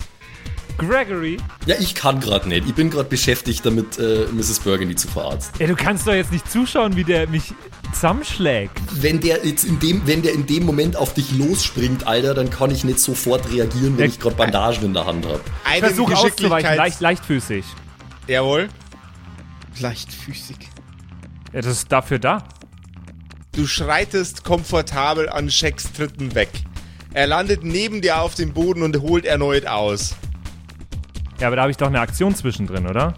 [0.79, 1.39] Gregory?
[1.67, 2.67] Ja, ich kann gerade nicht.
[2.67, 4.61] Ich bin gerade beschäftigt damit, äh, Mrs.
[4.61, 5.61] Burgundy zu verarzten.
[5.61, 7.53] Ey, du kannst doch jetzt nicht zuschauen, wie der mich
[7.93, 8.79] zusammenschlägt.
[9.01, 12.51] Wenn der jetzt in dem, wenn der in dem Moment auf dich losspringt, Alter, dann
[12.51, 15.41] kann ich nicht sofort reagieren, wenn Ja, ich gerade Bandagen in der Hand habe.
[15.79, 17.65] Versuch auszuweichen, leicht, leichtfüßig.
[18.27, 18.69] Jawohl.
[19.79, 20.57] Leichtfüßig.
[21.53, 22.45] Ja, das ist dafür da.
[23.53, 26.51] Du schreitest komfortabel an Shaqs Tritten weg.
[27.13, 30.17] Er landet neben dir auf dem Boden und holt erneut aus.
[31.41, 33.15] Ja, aber da habe ich doch eine Aktion zwischendrin, oder?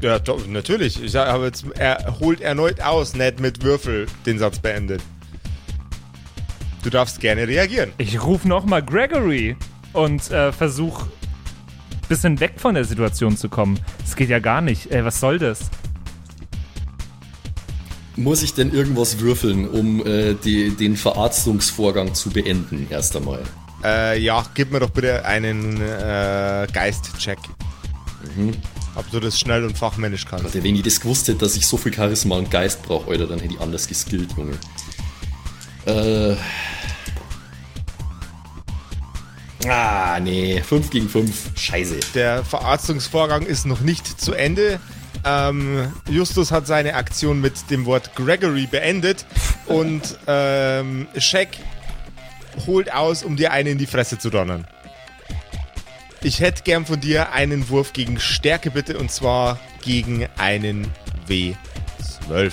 [0.00, 1.02] Ja, doch, natürlich.
[1.02, 5.02] Ich habe jetzt, er holt erneut aus, nicht mit Würfel den Satz beendet.
[6.82, 7.92] Du darfst gerne reagieren.
[7.96, 9.56] Ich rufe nochmal Gregory
[9.94, 11.08] und äh, versuche
[12.08, 13.80] bisschen weg von der Situation zu kommen.
[14.00, 14.90] Das geht ja gar nicht.
[14.90, 15.70] Ey, was soll das?
[18.16, 23.42] Muss ich denn irgendwas würfeln, um äh, die, den Verarztungsvorgang zu beenden, erst einmal?
[23.84, 27.38] Äh, ja, gib mir doch bitte einen äh, Geist-Check.
[28.94, 30.44] Ob du das schnell und fachmännisch kannst.
[30.44, 33.26] Warte, wenn ich das gewusst hätte, dass ich so viel Charisma und Geist brauche, Alter,
[33.26, 34.56] dann hätte ich anders geskillt, Junge.
[35.86, 36.36] Äh.
[39.68, 40.62] Ah, nee.
[40.62, 41.58] 5 gegen 5.
[41.58, 42.00] Scheiße.
[42.14, 44.80] Der Verarztungsvorgang ist noch nicht zu Ende.
[45.24, 49.24] Ähm, Justus hat seine Aktion mit dem Wort Gregory beendet
[49.66, 51.48] und ähm, Shaq
[52.66, 54.66] holt aus, um dir einen in die Fresse zu donnern.
[56.22, 60.86] Ich hätte gern von dir einen Wurf gegen Stärke bitte und zwar gegen einen
[61.28, 62.52] W12.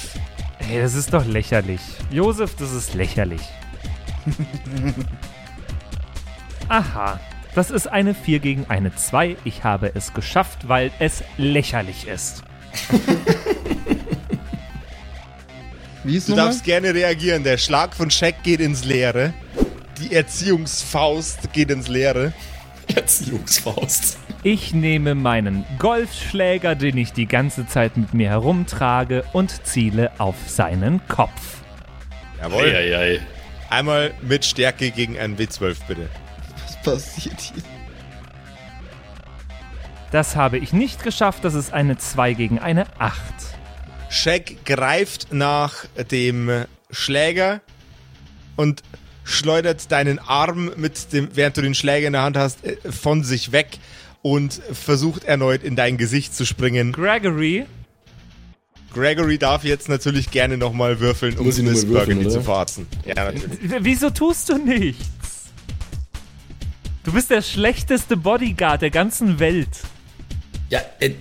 [0.70, 1.80] Ey, das ist doch lächerlich.
[2.12, 3.42] Josef, das ist lächerlich.
[6.68, 7.20] Aha.
[7.56, 9.36] Das ist eine 4 gegen eine 2.
[9.44, 12.44] Ich habe es geschafft, weil es lächerlich ist.
[16.04, 16.48] Wie ist Du nochmal?
[16.48, 17.44] darfst gerne reagieren.
[17.44, 19.34] Der Schlag von Shaq geht ins Leere.
[20.02, 22.34] Die Erziehungsfaust geht ins Leere.
[22.96, 24.18] Erziehungsfaust.
[24.42, 30.36] Ich nehme meinen Golfschläger, den ich die ganze Zeit mit mir herumtrage, und ziele auf
[30.48, 31.62] seinen Kopf.
[32.42, 32.64] Jawohl.
[32.64, 33.20] Eieiei.
[33.70, 36.10] Einmal mit Stärke gegen einen W12 bitte.
[36.64, 37.64] Was passiert hier?
[40.12, 41.46] Das habe ich nicht geschafft.
[41.46, 43.16] Das ist eine 2 gegen eine 8.
[44.10, 47.62] Shaq greift nach dem Schläger
[48.56, 48.82] und
[49.24, 53.24] schleudert deinen Arm mit dem, während du den Schläger in der Hand hast, äh, von
[53.24, 53.80] sich weg
[54.22, 56.92] und versucht erneut in dein Gesicht zu springen.
[56.92, 57.66] Gregory,
[58.94, 62.88] Gregory darf jetzt natürlich gerne nochmal würfeln, um Miss mal würfeln, Burgundy zu verarzen.
[63.06, 63.60] Ja, natürlich.
[63.80, 65.50] wieso tust du nichts?
[67.04, 69.70] Du bist der schlechteste Bodyguard der ganzen Welt.
[70.70, 71.12] Ja, äh,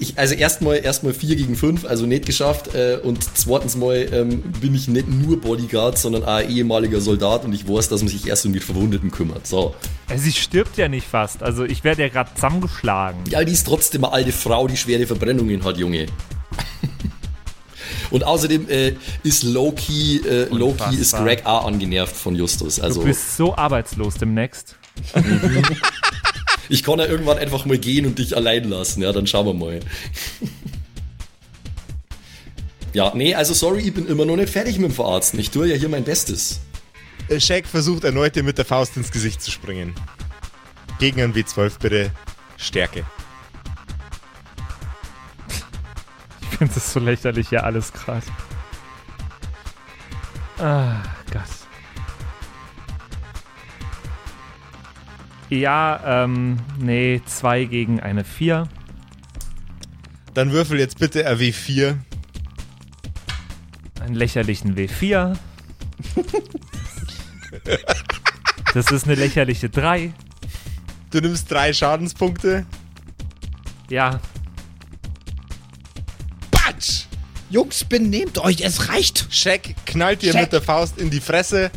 [0.00, 2.74] ich, also erstmal erstmal 4 gegen 5, also nicht geschafft.
[2.74, 7.52] Äh, und zweitens mal ähm, bin ich nicht nur Bodyguard, sondern auch ehemaliger Soldat und
[7.52, 9.46] ich weiß, dass man sich erst um die Verwundeten kümmert.
[9.46, 9.74] So.
[10.14, 11.42] Sie stirbt ja nicht fast.
[11.42, 13.20] Also ich werde ja gerade zusammengeschlagen.
[13.30, 16.06] Ja, die ist trotzdem eine alte Frau, die schwere Verbrennungen hat, Junge.
[18.10, 21.58] Und außerdem äh, ist Loki, äh, Loki ist Greg A.
[21.60, 22.78] angenervt von Justus.
[22.78, 24.76] Also, du bist so arbeitslos demnächst.
[26.68, 29.02] ich kann ja irgendwann einfach mal gehen und dich allein lassen.
[29.02, 29.80] Ja, dann schauen wir mal.
[32.92, 35.38] ja, nee, also sorry, ich bin immer noch nicht fertig mit dem Verarzten.
[35.40, 36.60] Ich tue ja hier mein Bestes.
[37.28, 39.94] Äh, Shaq versucht erneut dir mit der Faust ins Gesicht zu springen.
[40.98, 42.10] Gegen ein W12 bitte
[42.56, 43.04] Stärke.
[46.40, 48.26] Ich finde das so lächerlich hier alles gerade.
[50.58, 51.02] Ah,
[51.32, 51.63] Gott.
[55.60, 58.68] Ja, ähm, nee, 2 gegen eine 4.
[60.34, 61.96] Dann würfel jetzt bitte RW4.
[64.00, 65.36] Einen lächerlichen W4.
[68.74, 70.12] das ist eine lächerliche 3.
[71.10, 72.66] Du nimmst drei Schadenspunkte.
[73.88, 74.18] Ja,
[76.50, 77.04] Patsch!
[77.50, 79.28] Jungs, benehmt euch, es reicht.
[79.30, 80.42] Shaq knallt dir Shaq.
[80.42, 81.70] mit der Faust in die Fresse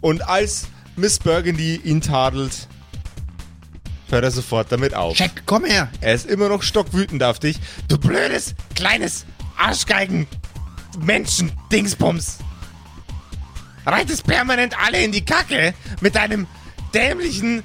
[0.00, 2.68] und als Miss Burgundy ihn tadelt,
[4.10, 5.18] hört er sofort damit auf.
[5.18, 5.88] Jack, komm her.
[6.00, 7.58] Er ist immer noch stockwütend auf dich.
[7.88, 10.26] Du blödes, kleines Arschgeigen
[11.00, 12.38] Menschen Dingsbums.
[13.86, 16.46] Reitest permanent alle in die Kacke mit deinem
[16.94, 17.62] dämlichen,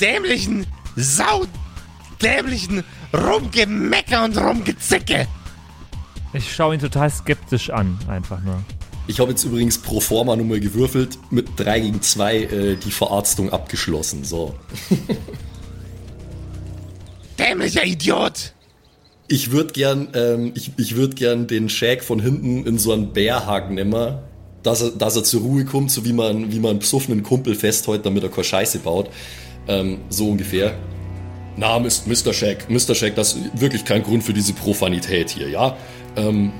[0.00, 0.66] dämlichen,
[0.96, 5.26] saudämlichen Rumgemecker und Rumgezicke.
[6.32, 8.62] ich schaue ihn total skeptisch an, einfach nur.
[9.06, 12.90] Ich habe jetzt übrigens pro forma nur mal gewürfelt, mit 3 gegen 2 äh, die
[12.90, 14.24] Verarztung abgeschlossen.
[14.24, 14.54] So.
[17.74, 18.52] Dämlicher Idiot.
[19.26, 23.12] Ich würde gern, ähm, ich, ich würd gern den Shaq von hinten in so einen
[23.12, 24.18] Bärhaken nehmen,
[24.62, 27.54] dass er, dass er zur Ruhe kommt, so wie man, wie man einen besoffenen Kumpel
[27.54, 29.08] festhält, damit er keine Scheiße baut.
[29.66, 30.74] Ähm, so ungefähr.
[31.56, 32.32] Na, Mr.
[32.32, 32.94] Shaq, Mr.
[32.94, 35.76] Shaq, das ist wirklich kein Grund für diese Profanität hier, ja?
[36.16, 36.52] Ähm,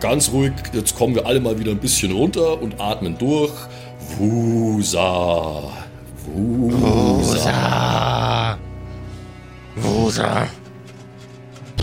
[0.00, 3.52] ganz ruhig, jetzt kommen wir alle mal wieder ein bisschen runter und atmen durch.
[4.18, 5.62] Wusa.
[6.26, 8.33] Wusa.
[9.82, 10.46] Rosa.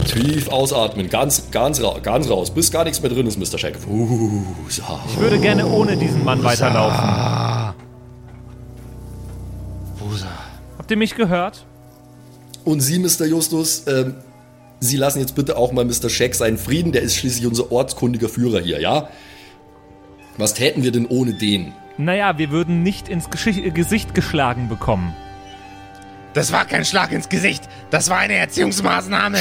[0.05, 3.57] Tief ausatmen, ganz, ganz, ganz raus, bis gar nichts mehr drin ist, Mr.
[3.57, 3.75] Shaq.
[3.87, 4.99] Wusa.
[5.07, 7.75] Ich würde gerne ohne diesen Mann weiterlaufen.
[10.01, 10.27] Rosa.
[10.77, 11.65] Habt ihr mich gehört?
[12.63, 13.25] Und Sie, Mr.
[13.25, 14.15] Justus, ähm,
[14.79, 16.09] Sie lassen jetzt bitte auch mal Mr.
[16.09, 19.09] Shaq seinen Frieden, der ist schließlich unser ortskundiger Führer hier, ja?
[20.37, 21.73] Was täten wir denn ohne den?
[21.97, 25.15] Naja, wir würden nicht ins Geschicht Gesicht geschlagen bekommen.
[26.33, 27.63] Das war kein Schlag ins Gesicht.
[27.89, 29.39] Das war eine Erziehungsmaßnahme.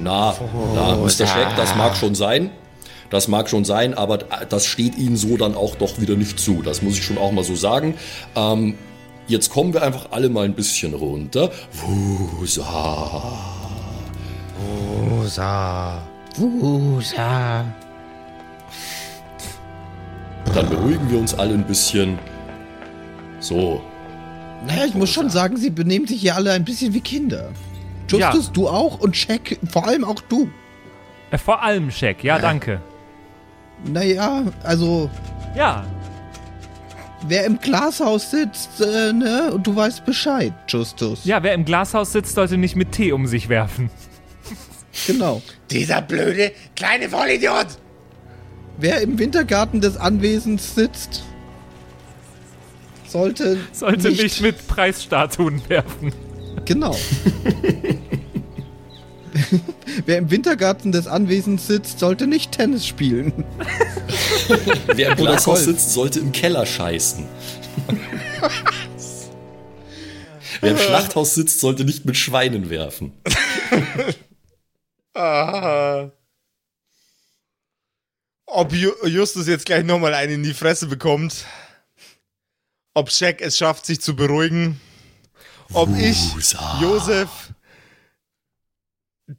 [0.00, 0.34] Na,
[0.74, 1.26] na, Mr.
[1.26, 2.50] Shaq, das mag schon sein.
[3.10, 6.62] Das mag schon sein, aber das steht Ihnen so dann auch doch wieder nicht zu.
[6.62, 7.94] Das muss ich schon auch mal so sagen.
[8.36, 8.78] Ähm,
[9.26, 11.50] jetzt kommen wir einfach alle mal ein bisschen runter.
[11.72, 13.32] Wusa.
[15.10, 16.02] Rosa.
[16.36, 17.64] Wusa.
[20.54, 22.16] Dann beruhigen wir uns alle ein bisschen.
[23.40, 23.82] So,
[24.66, 27.50] Naja, ich muss schon sagen, sie benehmen sich hier alle ein bisschen wie Kinder.
[28.08, 28.52] Justus, Ja.
[28.52, 30.50] du auch und Jack, vor allem auch du.
[31.30, 32.80] Äh, vor allem Shaq, ja, danke.
[33.84, 35.08] Naja, also,
[35.56, 35.84] Ja,
[37.26, 41.24] wer im Glashaus sitzt, äh, ne, und du weißt Bescheid, Justus.
[41.24, 43.90] ja, wer im Glashaus sitzt, sollte nicht mit Tee um sich werfen.
[45.06, 45.40] Genau.
[45.70, 47.68] Dieser blöde kleine Vollidiot.
[48.76, 51.22] Wer im Wintergarten des Anwesens sitzt,
[53.10, 56.12] sollte, Sollte nicht, mit Preisstatuen werfen.
[56.64, 56.96] Genau.
[60.06, 63.44] Wer im Wintergarten des Anwesens sitzt, sollte nicht Tennis spielen.
[64.86, 65.58] wer im Golf.
[65.58, 67.26] sitzt, sollte im Keller scheißen.
[70.60, 73.12] wer im Schlachthaus sitzt, sollte nicht mit Schweinen werfen.
[75.14, 76.10] Ah.
[78.46, 81.44] Ob Ju Justus jetzt gleich nochmal einen in die Fresse bekommt.
[82.94, 84.80] Ob Shaq es schafft, sich zu beruhigen.
[85.72, 86.78] Ob ich, Wusa.
[86.80, 87.28] Josef,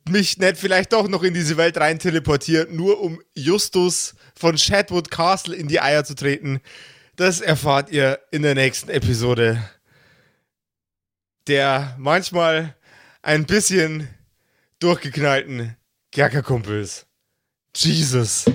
[0.08, 5.12] mich nicht vielleicht doch noch in diese Welt rein teleportiert, nur um Justus von Shadwood
[5.12, 6.62] Castle in die Eier zu treten.
[7.16, 9.62] Das erfahrt ihr in der nächsten Episode.
[11.48, 12.76] Der manchmal
[13.22, 14.08] ein bisschen
[14.80, 15.76] durchgeknallten
[16.12, 17.06] Kerkerkumpels.
[17.76, 18.46] Jesus.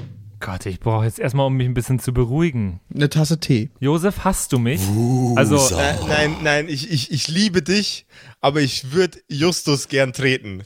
[0.40, 2.80] Gott, ich brauche jetzt erstmal, um mich ein bisschen zu beruhigen.
[2.94, 3.70] Eine Tasse Tee.
[3.80, 4.80] Josef, hast du mich?
[5.36, 8.06] Also, Äh, nein, nein, ich, ich, ich liebe dich,
[8.40, 10.62] aber ich würde Justus gern treten.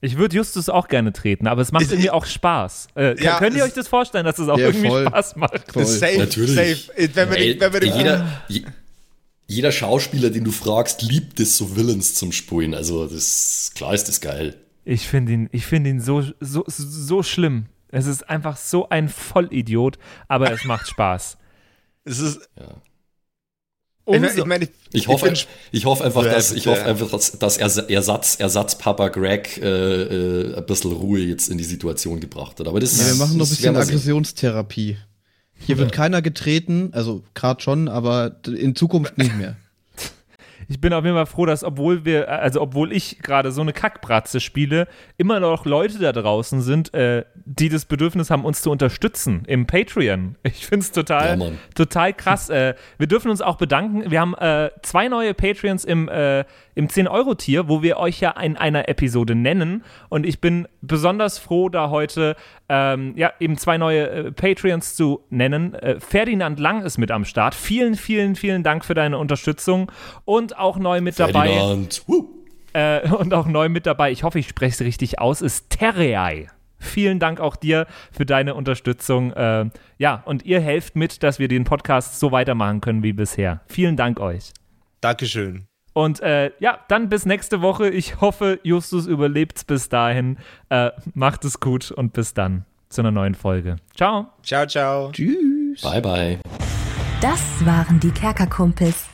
[0.00, 2.88] ich würde Justus auch gerne treten, aber es macht Ich- irgendwie auch Spaß.
[2.96, 5.06] Äh, Ja, könnt ihr es- euch das vorstellen, dass es auch Ja, irgendwie voll.
[5.06, 5.72] Spaß macht?
[5.72, 5.84] Voll.
[5.86, 6.86] Safe, Natürlich.
[6.86, 7.08] safe.
[7.14, 8.62] Wenn wir, Ey, den, wenn wir den, jeder, je,
[9.46, 12.72] jeder Schauspieler, den du fragst, liebt es, so Villains zum Spulen.
[12.74, 14.56] Also, das, klar ist das geil.
[14.86, 17.66] Ich finde ihn, ich finde ihn so, so, so schlimm.
[17.94, 21.36] Es ist einfach so ein Vollidiot, aber es macht Spaß.
[22.04, 22.64] es ist, Ja.
[24.06, 25.38] ich Umso, ich, mein, ich, Ich hoffe, bin-
[25.72, 29.62] ich hoffe einfach, Ja, dass, ich hoffe einfach, dass, dass Ers- Ersatz, Ersatzpapa Greg äh,
[29.62, 32.66] äh, ein bisschen Ruhe jetzt in die Situation gebracht hat.
[32.68, 33.76] Aber das Ja, wir machen noch ein bisschen.
[33.76, 34.98] Aggressionstherapie.
[35.56, 39.56] Hier wird keiner getreten, also gerade schon, aber in Zukunft nicht mehr.
[40.68, 43.72] Ich bin auf jeden Fall froh, dass obwohl wir, also obwohl ich gerade so eine
[43.72, 44.86] Kackbratze spiele,
[45.16, 49.66] immer noch Leute da draußen sind, äh, die das Bedürfnis haben, uns zu unterstützen im
[49.66, 50.36] Patreon.
[50.42, 51.58] Ich finde es Ja, total, Mann.
[51.74, 52.48] total krass.
[52.50, 54.10] äh, wir dürfen uns auch bedanken.
[54.10, 56.44] Wir haben äh, zwei neue Patreons im, äh,
[56.74, 59.84] im 10-Euro-Tier, wo wir euch ja in einer Episode nennen.
[60.08, 62.36] Und ich bin besonders froh, da heute
[62.74, 65.74] ähm, ja, eben zwei neue äh, Patreons zu nennen.
[65.74, 67.54] Äh, Ferdinand Lang ist mit am Start.
[67.54, 69.92] Vielen, vielen, vielen Dank für deine Unterstützung.
[70.24, 71.48] Und auch neu mit dabei.
[71.48, 72.02] Ferdinand.
[72.08, 72.28] Woo.
[72.72, 76.48] Äh, und auch neu mit dabei, ich hoffe, ich spreche es richtig aus, ist Terrei.
[76.78, 79.32] Vielen Dank auch dir für deine Unterstützung.
[79.32, 83.60] Äh, ja, und ihr helft mit, dass wir den Podcast so weitermachen können wie bisher.
[83.66, 84.52] Vielen Dank euch.
[85.00, 85.66] Dankeschön.
[85.94, 87.88] Und äh, ja, dann bis nächste Woche.
[87.88, 90.36] Ich hoffe, Justus überlebt's bis dahin.
[90.68, 93.76] Äh, macht es gut und bis dann zu einer neuen Folge.
[93.96, 94.26] Ciao.
[94.42, 95.10] Ciao, ciao.
[95.12, 95.80] Tschüss.
[95.82, 96.38] Bye, bye.
[97.20, 99.06] Das waren die Kerkerkumpels.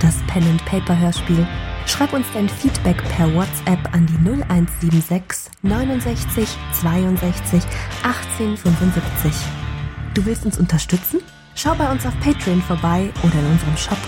[0.00, 1.46] Das Pen and Paper Hörspiel.
[1.86, 6.48] Schreib uns dein Feedback per WhatsApp an die 0176 69
[6.80, 7.62] 62
[8.02, 9.32] 18 75.
[10.14, 11.20] Du willst uns unterstützen?
[11.54, 13.98] Schau bei uns auf Patreon vorbei oder in unserem Shop.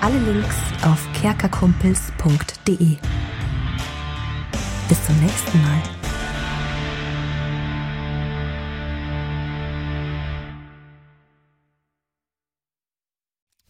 [0.00, 2.96] Alle Links auf kerkerkumpels.de.
[4.88, 5.82] Bis zum nächsten Mal.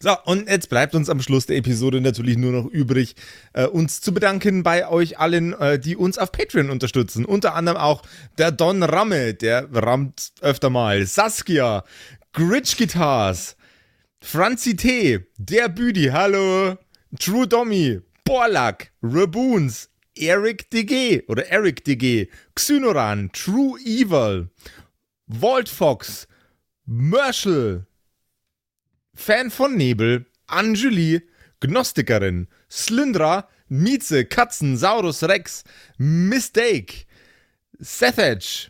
[0.01, 3.15] So, und jetzt bleibt uns am Schluss der Episode natürlich nur noch übrig,
[3.53, 7.25] äh, uns zu bedanken bei euch allen, äh, die uns auf Patreon unterstützen.
[7.25, 8.03] Unter anderem auch
[8.37, 11.83] der Don Ramme, der rammt öfter mal, Saskia,
[12.31, 13.57] Gritch Guitars,
[14.21, 16.77] Franzi T., der Büdi, hallo,
[17.19, 24.49] True Dommy, Borlak, Raboons, Eric DG oder Eric DG, Xynoran, True Evil,
[25.27, 26.27] Walt Fox,
[26.85, 27.87] Merschel,
[29.15, 31.21] Fan von Nebel, Anjuli,
[31.61, 35.63] Gnostikerin, Slyndra, Mieze, Katzen, Saurus Rex,
[35.97, 37.05] Mistake,
[37.79, 38.69] Sethage,